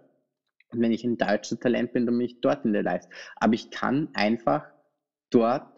Und 0.71 0.81
wenn 0.81 0.91
ich 0.91 1.03
ein 1.03 1.17
deutscher 1.17 1.59
Talent 1.59 1.93
bin, 1.93 2.07
dann 2.07 2.17
bin 2.17 2.25
ich 2.25 2.41
dort 2.41 2.65
in 2.65 2.73
der 2.73 2.83
Leistung. 2.83 3.13
Aber 3.35 3.53
ich 3.53 3.69
kann 3.69 4.09
einfach 4.13 4.65
dort 5.29 5.71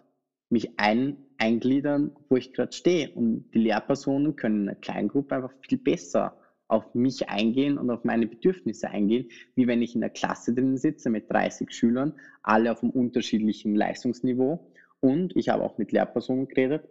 mich 0.50 0.80
ein, 0.80 1.18
eingliedern, 1.38 2.16
wo 2.30 2.38
ich 2.38 2.54
gerade 2.54 2.72
stehe. 2.72 3.12
Und 3.12 3.52
die 3.52 3.60
Lehrpersonen 3.60 4.38
können 4.38 4.64
in 4.64 4.70
einer 4.70 4.80
kleinen 4.80 5.10
Gruppe 5.10 5.36
einfach 5.36 5.54
viel 5.62 5.78
besser 5.78 6.38
auf 6.68 6.94
mich 6.94 7.30
eingehen 7.30 7.78
und 7.78 7.90
auf 7.90 8.04
meine 8.04 8.28
Bedürfnisse 8.28 8.90
eingehen, 8.90 9.30
wie 9.56 9.68
wenn 9.68 9.82
ich 9.82 9.96
in 9.96 10.02
der 10.02 10.10
Klasse 10.10 10.54
drin 10.54 10.78
sitze 10.78 11.10
mit 11.10 11.32
30 11.32 11.72
Schülern, 11.72 12.14
alle 12.44 12.72
auf 12.72 12.84
einem 12.84 12.92
unterschiedlichen 12.92 13.76
Leistungsniveau. 13.76 14.72
Und 15.00 15.36
ich 15.36 15.50
habe 15.50 15.64
auch 15.64 15.78
mit 15.78 15.92
Lehrpersonen 15.92 16.48
geredet, 16.48 16.90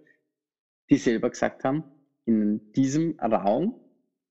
die 0.88 0.96
selber 0.96 1.30
gesagt 1.30 1.64
haben, 1.64 1.84
in 2.24 2.72
diesem 2.72 3.18
Raum 3.20 3.80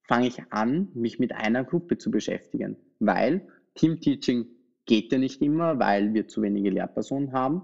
fange 0.04 0.28
ich 0.28 0.42
an, 0.52 0.90
mich 0.94 1.20
mit 1.20 1.34
einer 1.34 1.64
Gruppe 1.64 1.98
zu 1.98 2.12
beschäftigen, 2.12 2.78
weil 3.00 3.48
Teamteaching 3.76 4.48
geht 4.86 5.12
ja 5.12 5.18
nicht 5.18 5.42
immer, 5.42 5.80
weil 5.80 6.14
wir 6.14 6.28
zu 6.28 6.42
wenige 6.42 6.70
Lehrpersonen 6.70 7.34
haben. 7.34 7.64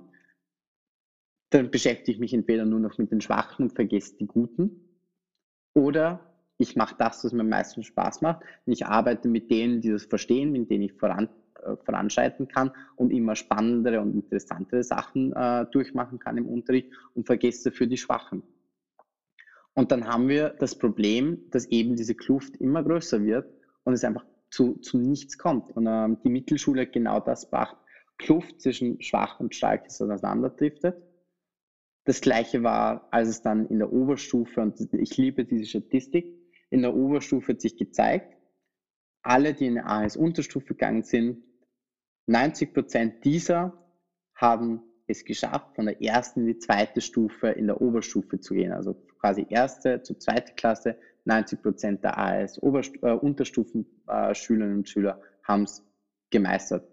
Dann 1.51 1.69
beschäftige 1.69 2.13
ich 2.13 2.19
mich 2.19 2.33
entweder 2.33 2.65
nur 2.65 2.79
noch 2.79 2.97
mit 2.97 3.11
den 3.11 3.21
Schwachen 3.21 3.63
und 3.63 3.75
vergesse 3.75 4.17
die 4.17 4.25
Guten 4.25 4.97
oder 5.73 6.30
ich 6.61 6.75
mache 6.75 6.95
das, 6.97 7.23
was 7.23 7.33
mir 7.33 7.41
am 7.41 7.49
meisten 7.49 7.83
Spaß 7.83 8.21
macht. 8.21 8.41
Und 8.65 8.73
ich 8.73 8.85
arbeite 8.85 9.27
mit 9.27 9.49
denen, 9.49 9.81
die 9.81 9.91
das 9.91 10.05
verstehen, 10.05 10.51
mit 10.51 10.69
denen 10.69 10.83
ich 10.83 10.93
voran, 10.93 11.29
äh, 11.63 11.75
voranschreiten 11.83 12.47
kann 12.47 12.71
und 12.95 13.11
immer 13.11 13.35
spannendere 13.35 14.01
und 14.01 14.13
interessantere 14.13 14.83
Sachen 14.83 15.33
äh, 15.33 15.65
durchmachen 15.71 16.19
kann 16.19 16.37
im 16.37 16.47
Unterricht 16.47 16.89
und 17.15 17.25
vergesse 17.25 17.69
dafür 17.69 17.87
die 17.87 17.97
Schwachen. 17.97 18.43
Und 19.73 19.91
dann 19.91 20.07
haben 20.07 20.27
wir 20.27 20.49
das 20.49 20.77
Problem, 20.77 21.49
dass 21.51 21.65
eben 21.67 21.95
diese 21.95 22.15
Kluft 22.15 22.57
immer 22.57 22.83
größer 22.83 23.23
wird 23.23 23.49
und 23.83 23.93
es 23.93 24.03
einfach 24.03 24.25
zu, 24.49 24.75
zu 24.79 24.97
nichts 24.97 25.37
kommt. 25.37 25.75
Und 25.75 25.87
ähm, 25.87 26.17
die 26.23 26.29
Mittelschule 26.29 26.87
genau 26.87 27.19
das 27.19 27.49
macht. 27.51 27.77
Kluft 28.17 28.61
zwischen 28.61 29.01
schwach 29.01 29.39
und 29.39 29.55
stark 29.55 29.87
ist 29.87 30.01
auseinanderdriftet. 30.01 31.01
Das 32.03 32.19
gleiche 32.21 32.63
war, 32.63 33.07
als 33.11 33.29
es 33.29 33.41
dann 33.41 33.67
in 33.67 33.79
der 33.79 33.93
Oberstufe, 33.93 34.61
und 34.61 34.79
ich 34.93 35.17
liebe 35.17 35.45
diese 35.45 35.65
Statistik, 35.65 36.40
in 36.71 36.81
der 36.81 36.95
Oberstufe 36.95 37.53
hat 37.53 37.61
sich 37.61 37.77
gezeigt, 37.77 38.35
alle, 39.21 39.53
die 39.53 39.67
in 39.67 39.77
eine 39.77 40.05
AS-Unterstufe 40.05 40.69
gegangen 40.69 41.03
sind, 41.03 41.43
90 42.25 42.73
Prozent 42.73 43.23
dieser 43.23 43.77
haben 44.33 44.81
es 45.05 45.23
geschafft, 45.25 45.75
von 45.75 45.85
der 45.85 46.01
ersten 46.01 46.39
in 46.41 46.47
die 46.47 46.57
zweite 46.57 47.01
Stufe 47.01 47.49
in 47.49 47.67
der 47.67 47.79
Oberstufe 47.81 48.39
zu 48.39 48.55
gehen. 48.55 48.71
Also 48.71 48.95
quasi 49.19 49.45
erste 49.49 50.01
zu 50.01 50.15
zweite 50.15 50.53
Klasse, 50.53 50.97
90 51.25 51.61
Prozent 51.61 52.03
der 52.03 52.17
AS-Unterstufen-Schülerinnen 52.17 54.75
äh, 54.75 54.77
und 54.77 54.89
Schüler 54.89 55.21
haben 55.43 55.61
es 55.63 55.85
gemeistert. 56.31 56.87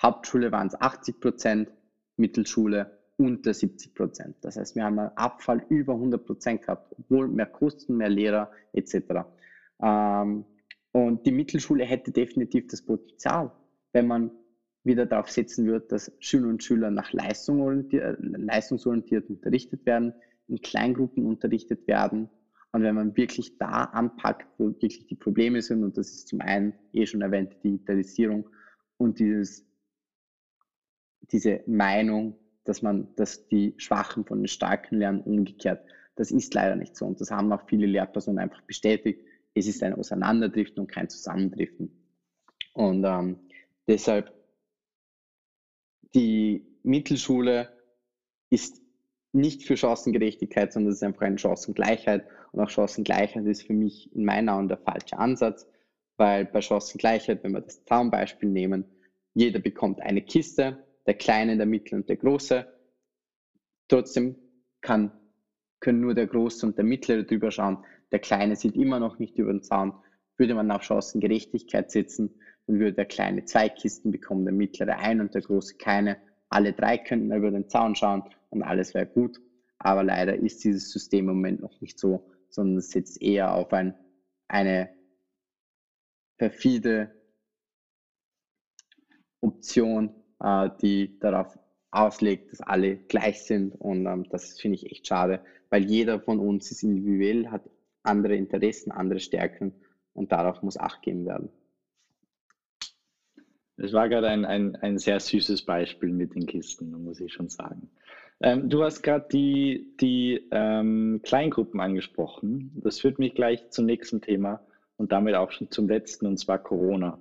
Hauptschule 0.00 0.50
waren 0.52 0.68
es 0.68 0.80
80 0.80 1.20
Prozent, 1.20 1.68
Mittelschule 2.16 3.01
unter 3.16 3.54
70 3.54 3.94
Prozent. 3.94 4.36
Das 4.40 4.56
heißt, 4.56 4.74
wir 4.74 4.84
haben 4.84 4.98
einen 4.98 5.16
Abfall 5.16 5.64
über 5.68 5.94
100 5.94 6.24
Prozent 6.24 6.62
gehabt, 6.62 6.94
obwohl 6.98 7.28
mehr 7.28 7.46
Kosten, 7.46 7.96
mehr 7.96 8.08
Lehrer 8.08 8.50
etc. 8.72 9.24
Ähm, 9.82 10.44
und 10.92 11.26
die 11.26 11.32
Mittelschule 11.32 11.84
hätte 11.84 12.12
definitiv 12.12 12.66
das 12.68 12.82
Potenzial, 12.82 13.50
wenn 13.92 14.06
man 14.06 14.30
wieder 14.84 15.06
darauf 15.06 15.30
setzen 15.30 15.66
würde, 15.66 15.86
dass 15.86 16.12
Schüler 16.18 16.48
und 16.48 16.62
Schüler 16.62 16.90
nach 16.90 17.12
Leistung 17.12 17.60
orientiert, 17.60 18.18
leistungsorientiert 18.20 19.30
unterrichtet 19.30 19.86
werden, 19.86 20.12
in 20.48 20.60
Kleingruppen 20.60 21.24
unterrichtet 21.24 21.86
werden. 21.86 22.28
Und 22.72 22.82
wenn 22.82 22.94
man 22.94 23.16
wirklich 23.16 23.58
da 23.58 23.84
anpackt, 23.84 24.48
wo 24.58 24.68
wirklich 24.68 25.06
die 25.06 25.14
Probleme 25.14 25.62
sind, 25.62 25.84
und 25.84 25.96
das 25.96 26.10
ist 26.10 26.28
zum 26.28 26.40
einen 26.40 26.74
eh 26.92 27.06
schon 27.06 27.22
erwähnte 27.22 27.56
Digitalisierung 27.62 28.48
und 28.96 29.18
dieses, 29.18 29.64
diese 31.30 31.62
Meinung, 31.66 32.36
dass 32.64 32.82
man, 32.82 33.08
dass 33.16 33.46
die 33.48 33.74
Schwachen 33.76 34.24
von 34.24 34.40
den 34.40 34.48
Starken 34.48 34.98
lernen, 34.98 35.20
umgekehrt. 35.22 35.84
Das 36.16 36.30
ist 36.30 36.54
leider 36.54 36.76
nicht 36.76 36.96
so. 36.96 37.06
Und 37.06 37.20
das 37.20 37.30
haben 37.30 37.52
auch 37.52 37.66
viele 37.66 37.86
Lehrpersonen 37.86 38.38
einfach 38.38 38.62
bestätigt. 38.62 39.20
Es 39.54 39.66
ist 39.66 39.82
ein 39.82 39.94
Auseinanderdriften 39.94 40.80
und 40.80 40.90
kein 40.90 41.08
Zusammendriften. 41.08 41.90
Und 42.74 43.04
ähm, 43.04 43.38
deshalb 43.86 44.32
die 46.14 46.66
Mittelschule 46.82 47.68
ist 48.50 48.82
nicht 49.32 49.62
für 49.62 49.76
Chancengerechtigkeit, 49.76 50.72
sondern 50.72 50.92
es 50.92 50.98
ist 50.98 51.04
einfach 51.04 51.22
eine 51.22 51.38
Chancengleichheit. 51.38 52.26
Und 52.52 52.60
auch 52.60 52.68
Chancengleichheit 52.68 53.46
ist 53.46 53.62
für 53.62 53.72
mich 53.72 54.14
in 54.14 54.24
meinen 54.24 54.48
Augen 54.48 54.68
der 54.68 54.78
falsche 54.78 55.18
Ansatz, 55.18 55.66
weil 56.18 56.44
bei 56.44 56.60
Chancengleichheit, 56.60 57.42
wenn 57.42 57.52
wir 57.52 57.62
das 57.62 57.84
Zaumbeispiel 57.84 58.50
nehmen, 58.50 58.84
jeder 59.34 59.58
bekommt 59.58 60.00
eine 60.00 60.20
Kiste, 60.20 60.84
der 61.06 61.14
Kleine, 61.14 61.56
der 61.56 61.66
Mittel 61.66 61.96
und 61.96 62.08
der 62.08 62.16
Große. 62.16 62.66
Trotzdem 63.88 64.36
kann, 64.80 65.12
können 65.80 66.00
nur 66.00 66.14
der 66.14 66.26
Große 66.26 66.66
und 66.66 66.76
der 66.76 66.84
Mittlere 66.84 67.24
drüber 67.24 67.50
schauen. 67.50 67.84
Der 68.10 68.18
Kleine 68.18 68.56
sieht 68.56 68.76
immer 68.76 69.00
noch 69.00 69.18
nicht 69.18 69.38
über 69.38 69.52
den 69.52 69.62
Zaun. 69.62 69.94
Würde 70.36 70.54
man 70.54 70.70
auf 70.70 70.82
Chancengerechtigkeit 70.82 71.90
setzen, 71.90 72.40
dann 72.66 72.78
würde 72.78 72.94
der 72.94 73.04
Kleine 73.06 73.44
zwei 73.44 73.68
Kisten 73.68 74.10
bekommen, 74.10 74.44
der 74.44 74.54
Mittlere 74.54 74.96
ein 74.96 75.20
und 75.20 75.34
der 75.34 75.42
Große 75.42 75.76
keine. 75.76 76.16
Alle 76.48 76.72
drei 76.72 76.98
könnten 76.98 77.32
über 77.32 77.50
den 77.50 77.68
Zaun 77.68 77.94
schauen 77.94 78.22
und 78.50 78.62
alles 78.62 78.94
wäre 78.94 79.06
gut. 79.06 79.38
Aber 79.78 80.04
leider 80.04 80.36
ist 80.36 80.62
dieses 80.64 80.90
System 80.90 81.28
im 81.28 81.36
Moment 81.36 81.60
noch 81.60 81.80
nicht 81.80 81.98
so, 81.98 82.30
sondern 82.48 82.78
es 82.78 82.90
setzt 82.90 83.20
eher 83.20 83.52
auf 83.52 83.72
ein, 83.72 83.94
eine 84.48 84.90
perfide 86.38 87.10
Option, 89.40 90.21
äh, 90.42 90.70
die 90.80 91.18
darauf 91.20 91.58
auslegt, 91.90 92.52
dass 92.52 92.60
alle 92.60 92.96
gleich 92.96 93.42
sind. 93.42 93.74
Und 93.74 94.06
ähm, 94.06 94.26
das 94.30 94.60
finde 94.60 94.76
ich 94.76 94.90
echt 94.90 95.06
schade, 95.06 95.40
weil 95.70 95.84
jeder 95.84 96.20
von 96.20 96.38
uns 96.38 96.70
ist 96.70 96.82
individuell, 96.82 97.50
hat 97.50 97.62
andere 98.02 98.34
Interessen, 98.34 98.90
andere 98.90 99.20
Stärken 99.20 99.74
und 100.12 100.32
darauf 100.32 100.62
muss 100.62 100.76
Acht 100.76 101.02
geben 101.02 101.26
werden. 101.26 101.50
Das 103.76 103.92
war 103.92 104.08
gerade 104.08 104.28
ein, 104.28 104.44
ein, 104.44 104.76
ein 104.76 104.98
sehr 104.98 105.18
süßes 105.18 105.64
Beispiel 105.64 106.10
mit 106.10 106.34
den 106.34 106.46
Kisten, 106.46 106.90
muss 107.04 107.20
ich 107.20 107.32
schon 107.32 107.48
sagen. 107.48 107.90
Ähm, 108.40 108.68
du 108.68 108.82
hast 108.82 109.02
gerade 109.02 109.26
die, 109.32 109.94
die 110.00 110.48
ähm, 110.50 111.20
Kleingruppen 111.22 111.80
angesprochen. 111.80 112.72
Das 112.82 113.00
führt 113.00 113.18
mich 113.18 113.34
gleich 113.34 113.70
zum 113.70 113.86
nächsten 113.86 114.20
Thema 114.20 114.66
und 114.96 115.12
damit 115.12 115.34
auch 115.34 115.52
schon 115.52 115.70
zum 115.70 115.88
letzten, 115.88 116.26
und 116.26 116.38
zwar 116.38 116.58
Corona. 116.58 117.18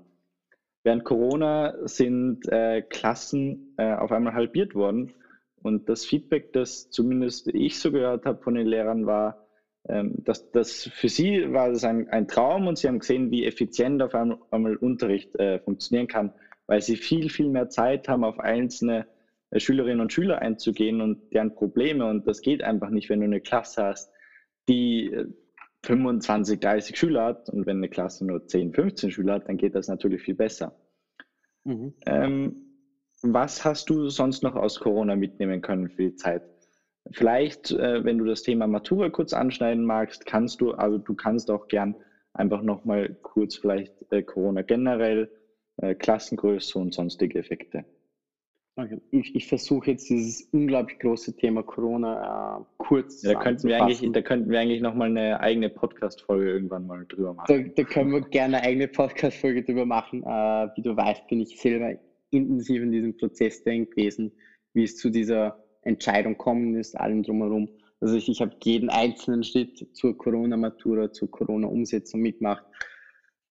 Während 0.83 1.03
Corona 1.03 1.75
sind 1.87 2.47
äh, 2.47 2.81
Klassen 2.81 3.75
äh, 3.77 3.93
auf 3.93 4.11
einmal 4.11 4.33
halbiert 4.33 4.73
worden 4.73 5.13
und 5.61 5.89
das 5.89 6.05
Feedback, 6.05 6.53
das 6.53 6.89
zumindest 6.89 7.47
ich 7.47 7.79
so 7.79 7.91
gehört 7.91 8.25
habe 8.25 8.41
von 8.41 8.55
den 8.55 8.65
Lehrern, 8.65 9.05
war, 9.05 9.47
ähm, 9.87 10.15
dass 10.23 10.51
das 10.51 10.89
für 10.93 11.09
sie 11.09 11.53
war 11.53 11.69
das 11.69 11.83
ein, 11.83 12.09
ein, 12.09 12.27
Traum 12.27 12.67
und 12.67 12.77
sie 12.77 12.87
haben 12.87 12.99
gesehen, 12.99 13.31
wie 13.31 13.45
effizient 13.45 14.01
auf 14.01 14.15
einmal, 14.15 14.39
einmal 14.49 14.75
Unterricht 14.75 15.35
äh, 15.35 15.59
funktionieren 15.59 16.07
kann, 16.07 16.33
weil 16.65 16.81
sie 16.81 16.95
viel, 16.95 17.29
viel 17.29 17.49
mehr 17.49 17.69
Zeit 17.69 18.07
haben, 18.07 18.23
auf 18.23 18.39
einzelne 18.39 19.07
äh, 19.51 19.59
Schülerinnen 19.59 20.01
und 20.01 20.13
Schüler 20.13 20.39
einzugehen 20.39 21.01
und 21.01 21.31
deren 21.31 21.53
Probleme. 21.53 22.05
Und 22.05 22.27
das 22.27 22.41
geht 22.41 22.63
einfach 22.63 22.89
nicht, 22.89 23.09
wenn 23.09 23.19
du 23.19 23.25
eine 23.25 23.41
Klasse 23.41 23.83
hast, 23.83 24.11
die 24.67 25.13
äh, 25.13 25.27
25, 25.83 26.59
30 26.59 26.97
Schüler 26.97 27.25
hat 27.25 27.49
und 27.49 27.65
wenn 27.65 27.77
eine 27.77 27.89
Klasse 27.89 28.25
nur 28.25 28.45
10, 28.45 28.73
15 28.73 29.11
Schüler 29.11 29.35
hat, 29.35 29.47
dann 29.47 29.57
geht 29.57 29.75
das 29.75 29.87
natürlich 29.87 30.21
viel 30.21 30.35
besser. 30.35 30.75
Mhm. 31.63 31.93
Ähm, 32.05 32.55
was 33.23 33.63
hast 33.63 33.89
du 33.89 34.09
sonst 34.09 34.43
noch 34.43 34.55
aus 34.55 34.79
Corona 34.79 35.15
mitnehmen 35.15 35.61
können 35.61 35.89
für 35.89 36.09
die 36.09 36.15
Zeit? 36.15 36.43
Vielleicht, 37.11 37.71
äh, 37.71 38.03
wenn 38.03 38.17
du 38.17 38.25
das 38.25 38.43
Thema 38.43 38.67
Matura 38.67 39.09
kurz 39.09 39.33
anschneiden 39.33 39.85
magst, 39.85 40.25
kannst 40.25 40.61
du, 40.61 40.75
aber 40.75 40.99
du 40.99 41.15
kannst 41.15 41.49
auch 41.49 41.67
gern 41.67 41.95
einfach 42.33 42.61
nochmal 42.61 43.15
kurz 43.21 43.55
vielleicht 43.55 43.93
äh, 44.11 44.21
Corona 44.21 44.61
generell, 44.61 45.29
äh, 45.77 45.95
Klassengröße 45.95 46.77
und 46.77 46.93
sonstige 46.93 47.39
Effekte. 47.39 47.85
Ich, 49.11 49.35
ich 49.35 49.47
versuche 49.47 49.91
jetzt 49.91 50.09
dieses 50.09 50.47
unglaublich 50.53 50.97
große 50.99 51.35
Thema 51.35 51.61
Corona 51.61 52.59
äh, 52.59 52.63
kurz 52.77 53.21
ja, 53.21 53.33
da 53.33 53.39
könnten 53.39 53.67
wir 53.67 53.83
eigentlich, 53.83 54.11
Da 54.11 54.21
könnten 54.21 54.49
wir 54.49 54.59
eigentlich 54.59 54.81
nochmal 54.81 55.09
eine 55.09 55.39
eigene 55.41 55.69
Podcast-Folge 55.69 56.51
irgendwann 56.51 56.87
mal 56.87 57.05
drüber 57.05 57.33
machen. 57.33 57.45
Da, 57.75 57.83
da 57.83 57.83
können 57.87 58.11
wir 58.11 58.21
gerne 58.21 58.57
eine 58.57 58.65
eigene 58.65 58.87
Podcast-Folge 58.87 59.63
drüber 59.63 59.85
machen. 59.85 60.23
Äh, 60.23 60.69
wie 60.75 60.81
du 60.81 60.95
weißt, 60.95 61.27
bin 61.27 61.41
ich 61.41 61.59
selber 61.59 61.99
intensiv 62.29 62.81
in 62.81 62.91
diesem 62.91 63.17
Prozess 63.17 63.61
drin 63.63 63.89
gewesen, 63.89 64.31
wie 64.73 64.83
es 64.83 64.95
zu 64.95 65.09
dieser 65.09 65.61
Entscheidung 65.81 66.37
kommen 66.37 66.75
ist, 66.75 66.97
allem 66.97 67.23
drumherum. 67.23 67.67
Also 67.99 68.15
ich, 68.15 68.29
ich 68.29 68.41
habe 68.41 68.55
jeden 68.63 68.89
einzelnen 68.89 69.43
Schritt 69.43 69.95
zur 69.95 70.17
Corona-Matura, 70.17 71.11
zur 71.11 71.29
Corona-Umsetzung 71.29 72.21
mitgemacht. 72.21 72.63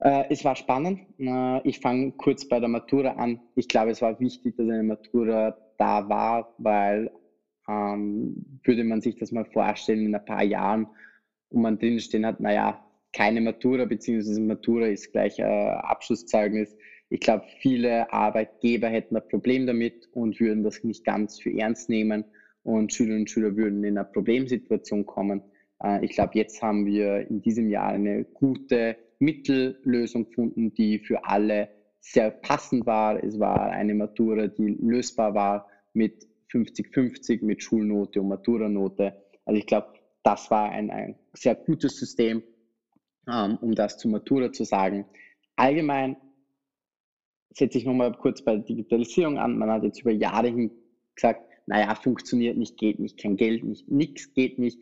Äh, 0.00 0.24
es 0.30 0.44
war 0.44 0.56
spannend. 0.56 1.00
Äh, 1.18 1.68
ich 1.68 1.80
fange 1.80 2.12
kurz 2.12 2.48
bei 2.48 2.58
der 2.58 2.68
Matura 2.68 3.12
an. 3.12 3.40
Ich 3.54 3.68
glaube, 3.68 3.90
es 3.90 4.02
war 4.02 4.18
wichtig, 4.18 4.56
dass 4.56 4.68
eine 4.68 4.82
Matura 4.82 5.56
da 5.78 6.08
war, 6.08 6.54
weil 6.58 7.10
ähm, 7.68 8.60
würde 8.64 8.84
man 8.84 9.00
sich 9.00 9.16
das 9.16 9.32
mal 9.32 9.44
vorstellen 9.44 10.06
in 10.06 10.14
ein 10.14 10.24
paar 10.24 10.42
Jahren 10.42 10.86
und 11.50 11.62
man 11.62 11.78
drin 11.78 12.00
stehen 12.00 12.26
hat, 12.26 12.40
naja, 12.40 12.84
keine 13.12 13.40
Matura, 13.40 13.84
beziehungsweise 13.84 14.40
Matura 14.40 14.86
ist 14.86 15.12
gleich 15.12 15.38
äh, 15.38 15.42
Abschlusszeugnis. 15.42 16.76
Ich 17.10 17.20
glaube, 17.20 17.44
viele 17.60 18.12
Arbeitgeber 18.12 18.88
hätten 18.88 19.16
ein 19.16 19.28
Problem 19.28 19.66
damit 19.66 20.08
und 20.12 20.38
würden 20.40 20.62
das 20.62 20.82
nicht 20.84 21.04
ganz 21.04 21.40
für 21.40 21.52
ernst 21.52 21.88
nehmen 21.88 22.24
und 22.62 22.92
Schülerinnen 22.92 23.22
und 23.22 23.30
Schüler 23.30 23.56
würden 23.56 23.82
in 23.84 23.98
eine 23.98 24.08
Problemsituation 24.08 25.04
kommen. 25.06 25.42
Äh, 25.82 26.04
ich 26.04 26.12
glaube, 26.12 26.32
jetzt 26.34 26.62
haben 26.62 26.86
wir 26.86 27.28
in 27.28 27.42
diesem 27.42 27.68
Jahr 27.68 27.88
eine 27.88 28.24
gute 28.24 28.96
Mittellösung 29.20 30.26
gefunden, 30.26 30.74
die 30.74 30.98
für 30.98 31.24
alle 31.24 31.68
sehr 32.00 32.30
passend 32.30 32.86
war. 32.86 33.22
Es 33.22 33.38
war 33.38 33.70
eine 33.70 33.94
Matura, 33.94 34.48
die 34.48 34.76
lösbar 34.80 35.34
war 35.34 35.68
mit 35.92 36.26
50-50, 36.52 37.44
mit 37.44 37.62
Schulnote 37.62 38.20
und 38.20 38.28
Maturanote. 38.28 39.14
Also 39.44 39.58
ich 39.58 39.66
glaube, 39.66 39.94
das 40.22 40.50
war 40.50 40.70
ein, 40.70 40.90
ein 40.90 41.16
sehr 41.32 41.54
gutes 41.54 41.96
System, 41.98 42.42
ähm, 43.28 43.58
um 43.60 43.74
das 43.74 43.98
zu 43.98 44.08
Matura 44.08 44.52
zu 44.52 44.64
sagen. 44.64 45.04
Allgemein 45.56 46.16
setze 47.50 47.78
ich 47.78 47.84
nochmal 47.84 48.12
kurz 48.12 48.42
bei 48.42 48.54
der 48.56 48.64
Digitalisierung 48.64 49.38
an. 49.38 49.58
Man 49.58 49.70
hat 49.70 49.82
jetzt 49.82 50.00
über 50.00 50.12
Jahre 50.12 50.48
hin 50.48 50.70
gesagt, 51.14 51.42
naja, 51.66 51.94
funktioniert 51.94 52.56
nicht, 52.56 52.78
geht 52.78 52.98
nicht, 52.98 53.18
kein 53.18 53.36
Geld 53.36 53.64
nicht, 53.64 53.90
nichts 53.90 54.32
geht 54.34 54.58
nicht. 54.58 54.80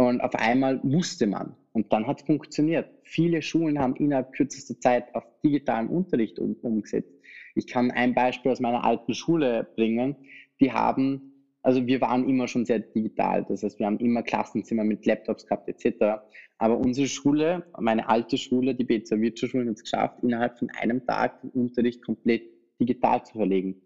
Und 0.00 0.22
auf 0.22 0.34
einmal 0.34 0.80
musste 0.82 1.26
man. 1.26 1.54
Und 1.72 1.92
dann 1.92 2.06
hat 2.06 2.22
es 2.22 2.26
funktioniert. 2.26 2.88
Viele 3.02 3.42
Schulen 3.42 3.78
haben 3.78 3.96
innerhalb 3.96 4.32
kürzester 4.32 4.80
Zeit 4.80 5.14
auf 5.14 5.24
digitalen 5.44 5.88
Unterricht 5.88 6.38
um, 6.38 6.54
umgesetzt. 6.62 7.12
Ich 7.54 7.66
kann 7.66 7.90
ein 7.90 8.14
Beispiel 8.14 8.50
aus 8.50 8.60
meiner 8.60 8.82
alten 8.82 9.12
Schule 9.12 9.68
bringen. 9.76 10.16
Die 10.58 10.72
haben, 10.72 11.50
also 11.62 11.86
wir 11.86 12.00
waren 12.00 12.26
immer 12.26 12.48
schon 12.48 12.64
sehr 12.64 12.78
digital. 12.78 13.44
Das 13.46 13.62
heißt, 13.62 13.78
wir 13.78 13.84
haben 13.84 13.98
immer 13.98 14.22
Klassenzimmer 14.22 14.84
mit 14.84 15.04
Laptops 15.04 15.46
gehabt 15.46 15.68
etc. 15.68 16.22
Aber 16.56 16.78
unsere 16.78 17.06
Schule, 17.06 17.66
meine 17.78 18.08
alte 18.08 18.38
Schule, 18.38 18.74
die 18.74 18.84
BZ 18.84 19.20
Wirtschaftsschule, 19.20 19.68
hat 19.68 19.76
es 19.76 19.82
geschafft, 19.82 20.22
innerhalb 20.22 20.58
von 20.58 20.70
einem 20.80 21.04
Tag 21.04 21.42
den 21.42 21.50
Unterricht 21.50 22.02
komplett 22.02 22.44
digital 22.80 23.22
zu 23.26 23.34
verlegen. 23.34 23.82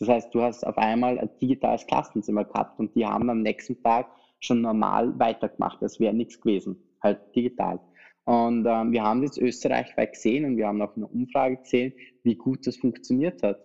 Das 0.00 0.08
heißt, 0.08 0.34
du 0.34 0.42
hast 0.42 0.66
auf 0.66 0.78
einmal 0.78 1.20
ein 1.20 1.30
digitales 1.40 1.86
Klassenzimmer 1.86 2.44
gehabt 2.44 2.80
und 2.80 2.96
die 2.96 3.06
haben 3.06 3.30
am 3.30 3.42
nächsten 3.42 3.80
Tag 3.84 4.08
schon 4.42 4.60
normal 4.60 5.18
weitergemacht. 5.18 5.80
Das 5.80 6.00
wäre 6.00 6.12
nichts 6.12 6.40
gewesen, 6.40 6.76
halt 7.02 7.20
digital. 7.34 7.80
Und 8.24 8.66
ähm, 8.66 8.92
wir 8.92 9.02
haben 9.02 9.22
jetzt 9.22 9.38
österreichweit 9.38 10.12
gesehen 10.12 10.44
und 10.44 10.56
wir 10.56 10.68
haben 10.68 10.80
auch 10.82 10.94
eine 10.96 11.06
Umfrage 11.06 11.56
gesehen, 11.56 11.92
wie 12.22 12.36
gut 12.36 12.66
das 12.66 12.76
funktioniert 12.76 13.42
hat. 13.42 13.58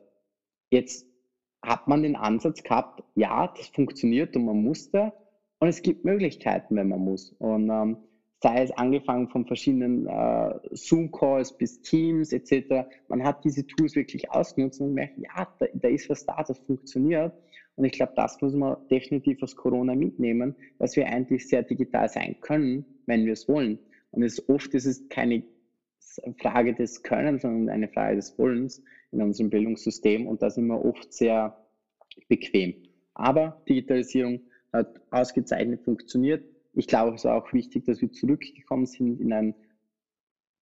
Jetzt 0.72 1.06
hat 1.62 1.88
man 1.88 2.04
den 2.04 2.16
Ansatz 2.16 2.64
gehabt, 2.64 3.04
ja, 3.16 3.48
das 3.56 3.68
funktioniert 3.68 4.36
und 4.36 4.46
man 4.46 4.62
musste 4.64 5.14
und 5.60 5.68
es 5.68 5.82
gibt 5.82 6.06
Möglichkeiten, 6.06 6.76
wenn 6.76 6.88
man 6.88 7.00
muss. 7.00 7.32
Und 7.40 7.70
ähm, 7.70 7.98
sei 8.42 8.64
es 8.64 8.72
angefangen 8.72 9.30
von 9.30 9.46
verschiedenen 9.46 10.08
äh, 10.08 10.54
Zoom-Calls 10.72 11.58
bis 11.58 11.82
Teams 11.82 12.32
etc. 12.32 12.88
Man 13.08 13.24
hat 13.24 13.44
diese 13.44 13.66
Tools 13.66 13.96
wirklich 13.96 14.30
ausgenutzt 14.32 14.82
und 14.82 14.94
merkt, 14.94 15.18
ja, 15.18 15.48
da, 15.60 15.66
da 15.74 15.88
ist 15.88 16.10
was 16.10 16.26
da, 16.26 16.44
das 16.44 16.60
funktioniert. 16.60 17.34
Und 17.78 17.86
ich 17.86 17.92
glaube, 17.92 18.14
das 18.16 18.42
muss 18.42 18.54
man 18.54 18.76
definitiv 18.90 19.42
aus 19.44 19.56
Corona 19.56 19.94
mitnehmen, 19.94 20.56
dass 20.80 20.96
wir 20.96 21.08
eigentlich 21.08 21.48
sehr 21.48 21.62
digital 21.62 22.10
sein 22.10 22.36
können, 22.42 22.86
wenn 23.06 23.26
wir 23.26 23.34
es 23.34 23.48
wollen. 23.48 23.78
Und 24.10 24.24
es, 24.24 24.50
oft 24.50 24.74
ist 24.74 24.86
es 24.86 25.08
keine 25.10 25.44
Frage 26.42 26.74
des 26.74 27.04
Könnens, 27.04 27.44
sondern 27.44 27.70
eine 27.70 27.88
Frage 27.88 28.16
des 28.16 28.38
Wollens 28.40 28.84
in 29.12 29.22
unserem 29.22 29.52
Bildungssystem. 29.52 30.28
Und 30.28 30.42
da 30.42 30.50
sind 30.50 30.66
wir 30.66 30.84
oft 30.84 31.14
sehr 31.14 31.56
bequem. 32.28 32.74
Aber 33.14 33.62
Digitalisierung 33.70 34.42
hat 34.74 35.00
ausgezeichnet 35.12 35.84
funktioniert. 35.84 36.44
Ich 36.74 36.88
glaube, 36.88 37.16
es 37.16 37.26
war 37.26 37.36
auch 37.36 37.54
wichtig, 37.54 37.86
dass 37.86 38.02
wir 38.02 38.12
zurückgekommen 38.12 38.88
sind 38.88 39.22
in 39.22 39.32
einen 39.32 39.56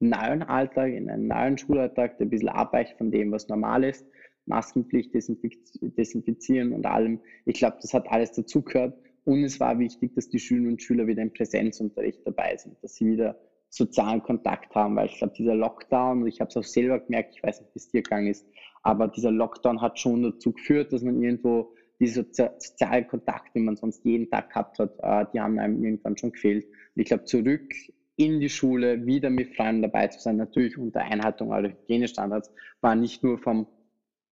neuen 0.02 0.44
Alltag, 0.44 0.92
in 0.92 1.10
einen 1.10 1.28
neuen 1.28 1.58
Schulalltag, 1.58 2.18
der 2.18 2.28
ein 2.28 2.30
bisschen 2.30 2.50
abweicht 2.50 2.98
von 2.98 3.10
dem, 3.10 3.32
was 3.32 3.48
normal 3.48 3.86
ist. 3.86 4.06
Maskenpflicht, 4.46 5.14
Desinfizieren 5.14 6.74
und 6.74 6.86
allem. 6.86 7.20
Ich 7.46 7.56
glaube, 7.56 7.78
das 7.82 7.94
hat 7.94 8.08
alles 8.10 8.32
dazugehört. 8.34 8.98
Und 9.24 9.44
es 9.44 9.60
war 9.60 9.80
wichtig, 9.80 10.14
dass 10.14 10.30
die 10.30 10.40
Schülerinnen 10.40 10.74
und 10.74 10.82
Schüler 10.82 11.08
wieder 11.08 11.24
im 11.24 11.34
Präsenzunterricht 11.34 12.22
dabei 12.26 12.56
sind, 12.58 12.76
dass 12.84 12.96
sie 12.96 13.08
wieder 13.08 13.40
sozialen 13.70 14.22
Kontakt 14.22 14.74
haben, 14.76 14.96
weil 14.96 15.08
ich 15.08 15.18
glaube, 15.18 15.34
dieser 15.36 15.56
Lockdown, 15.56 16.22
und 16.22 16.28
ich 16.28 16.40
habe 16.40 16.50
es 16.50 16.58
auch 16.58 16.64
selber 16.64 17.00
gemerkt, 17.00 17.36
ich 17.36 17.44
weiß 17.44 17.62
nicht, 17.62 17.74
wie 17.74 17.80
es 17.80 17.90
dir 17.90 18.04
gegangen 18.04 18.28
ist, 18.28 18.46
aber 18.84 19.08
dieser 19.08 19.32
Lockdown 19.32 19.82
hat 19.82 20.00
schon 20.00 20.22
dazu 20.22 20.54
geführt, 20.54 20.94
dass 20.94 21.02
man 21.02 21.22
irgendwo 21.22 21.74
diese 22.00 22.24
sozialen 22.24 23.08
Kontakte, 23.08 23.52
die 23.56 23.62
man 23.62 23.76
sonst 23.76 24.06
jeden 24.06 24.30
Tag 24.30 24.50
gehabt 24.50 24.80
hat, 24.80 24.92
äh, 25.02 25.26
die 25.34 25.40
haben 25.40 25.60
einem 25.60 25.84
irgendwann 25.84 26.18
schon 26.18 26.32
gefehlt. 26.32 26.66
Und 26.66 27.02
ich 27.02 27.08
glaube, 27.08 27.24
zurück 27.24 27.74
in 28.18 28.40
die 28.40 28.50
Schule, 28.50 29.06
wieder 29.06 29.30
mit 29.30 29.56
Freunden 29.56 29.82
dabei 29.82 30.08
zu 30.08 30.20
sein, 30.20 30.38
natürlich 30.38 30.78
unter 30.78 31.02
Einhaltung 31.02 31.52
aller 31.52 31.70
Hygienestandards, 31.70 32.52
war 32.82 32.96
nicht 32.96 33.24
nur 33.24 33.38
vom 33.40 33.68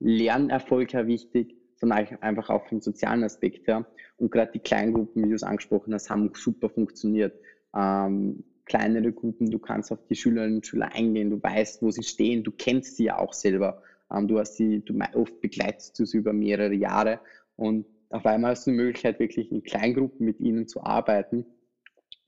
Lernerfolg 0.03 0.93
her 0.93 1.07
wichtig, 1.07 1.55
sondern 1.75 2.07
einfach 2.21 2.49
auch 2.49 2.67
vom 2.67 2.81
sozialen 2.81 3.23
Aspekt 3.23 3.67
her. 3.67 3.85
Und 4.17 4.31
gerade 4.31 4.51
die 4.51 4.59
Kleingruppen, 4.59 5.23
wie 5.23 5.29
du 5.29 5.35
es 5.35 5.43
angesprochen 5.43 5.93
hast, 5.93 6.09
haben 6.09 6.31
super 6.35 6.69
funktioniert. 6.69 7.33
Ähm, 7.75 8.43
kleinere 8.65 9.11
Gruppen, 9.11 9.49
du 9.49 9.59
kannst 9.59 9.91
auf 9.91 10.05
die 10.07 10.15
Schülerinnen 10.15 10.57
und 10.57 10.67
Schüler 10.67 10.93
eingehen, 10.93 11.29
du 11.29 11.41
weißt, 11.41 11.81
wo 11.81 11.91
sie 11.91 12.03
stehen, 12.03 12.43
du 12.43 12.51
kennst 12.51 12.97
sie 12.97 13.05
ja 13.05 13.17
auch 13.17 13.33
selber. 13.33 13.81
Ähm, 14.11 14.27
du 14.27 14.39
hast 14.39 14.57
sie, 14.57 14.81
du 14.81 14.97
oft 15.15 15.41
begleitest 15.41 15.97
du 15.99 16.05
sie 16.05 16.17
über 16.17 16.33
mehrere 16.33 16.73
Jahre 16.73 17.19
und 17.55 17.85
auf 18.09 18.25
einmal 18.25 18.51
hast 18.51 18.67
du 18.67 18.71
die 18.71 18.77
Möglichkeit, 18.77 19.19
wirklich 19.19 19.51
in 19.51 19.63
Kleingruppen 19.63 20.25
mit 20.25 20.39
ihnen 20.39 20.67
zu 20.67 20.83
arbeiten 20.83 21.45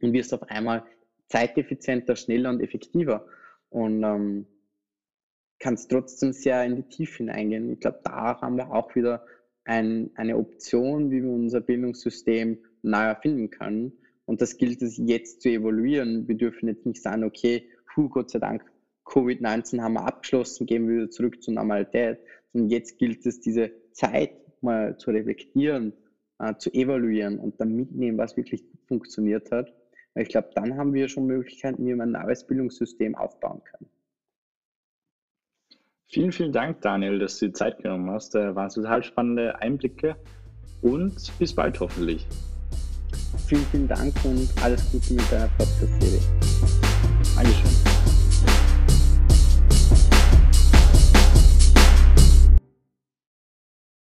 und 0.01 0.13
wirst 0.13 0.33
auf 0.33 0.43
einmal 0.43 0.83
zeiteffizienter, 1.27 2.15
schneller 2.15 2.49
und 2.49 2.61
effektiver 2.61 3.25
und 3.69 4.03
ähm, 4.03 4.47
kannst 5.59 5.91
trotzdem 5.91 6.33
sehr 6.33 6.63
in 6.65 6.75
die 6.75 6.83
Tiefe 6.83 7.17
hineingehen. 7.17 7.71
Ich 7.71 7.79
glaube, 7.79 7.99
da 8.03 8.41
haben 8.41 8.57
wir 8.57 8.71
auch 8.71 8.95
wieder 8.95 9.25
ein, 9.63 10.11
eine 10.15 10.37
Option, 10.37 11.11
wie 11.11 11.23
wir 11.23 11.31
unser 11.31 11.61
Bildungssystem 11.61 12.57
neu 12.81 13.03
erfinden 13.03 13.49
können. 13.49 13.93
Und 14.25 14.41
das 14.41 14.57
gilt 14.57 14.81
es 14.81 14.97
jetzt 14.97 15.41
zu 15.41 15.49
evaluieren. 15.49 16.27
Wir 16.27 16.35
dürfen 16.35 16.67
jetzt 16.67 16.85
nicht 16.85 17.01
sagen, 17.01 17.23
okay, 17.23 17.69
puh, 17.93 18.09
Gott 18.09 18.31
sei 18.31 18.39
Dank, 18.39 18.63
Covid-19 19.05 19.81
haben 19.81 19.93
wir 19.93 20.05
abgeschlossen, 20.05 20.65
gehen 20.65 20.87
wir 20.87 20.95
wieder 20.95 21.09
zurück 21.09 21.41
zur 21.41 21.53
Normalität. 21.53 22.19
Und 22.53 22.69
jetzt 22.69 22.97
gilt 22.97 23.25
es, 23.25 23.39
diese 23.39 23.71
Zeit 23.91 24.31
mal 24.61 24.97
zu 24.97 25.11
reflektieren, 25.11 25.93
äh, 26.39 26.55
zu 26.57 26.73
evaluieren 26.73 27.39
und 27.39 27.59
dann 27.61 27.75
mitnehmen, 27.75 28.17
was 28.17 28.35
wirklich 28.35 28.63
funktioniert 28.87 29.51
hat. 29.51 29.73
Ich 30.15 30.29
glaube, 30.29 30.49
dann 30.55 30.77
haben 30.77 30.93
wir 30.93 31.07
schon 31.07 31.27
Möglichkeiten, 31.27 31.85
wie 31.85 31.93
wir 31.93 32.03
ein 32.03 32.11
neues 32.11 32.47
Bildungssystem 32.47 33.15
aufbauen 33.15 33.61
können. 33.63 33.89
Vielen, 36.07 36.31
vielen 36.31 36.51
Dank, 36.51 36.81
Daniel, 36.81 37.19
dass 37.19 37.39
du 37.39 37.47
die 37.47 37.53
Zeit 37.53 37.79
genommen 37.79 38.09
hast. 38.11 38.35
Da 38.35 38.55
waren 38.55 38.69
total 38.69 39.03
spannende 39.03 39.59
Einblicke 39.61 40.15
und 40.81 41.15
bis 41.39 41.53
bald 41.53 41.79
hoffentlich. 41.79 42.27
Vielen, 43.47 43.65
vielen 43.71 43.87
Dank 43.87 44.13
und 44.23 44.49
alles 44.63 44.91
Gute 44.91 45.13
mit 45.13 45.31
deiner 45.31 45.49
Podcast-Serie. 45.57 46.21
Dankeschön. 47.35 47.74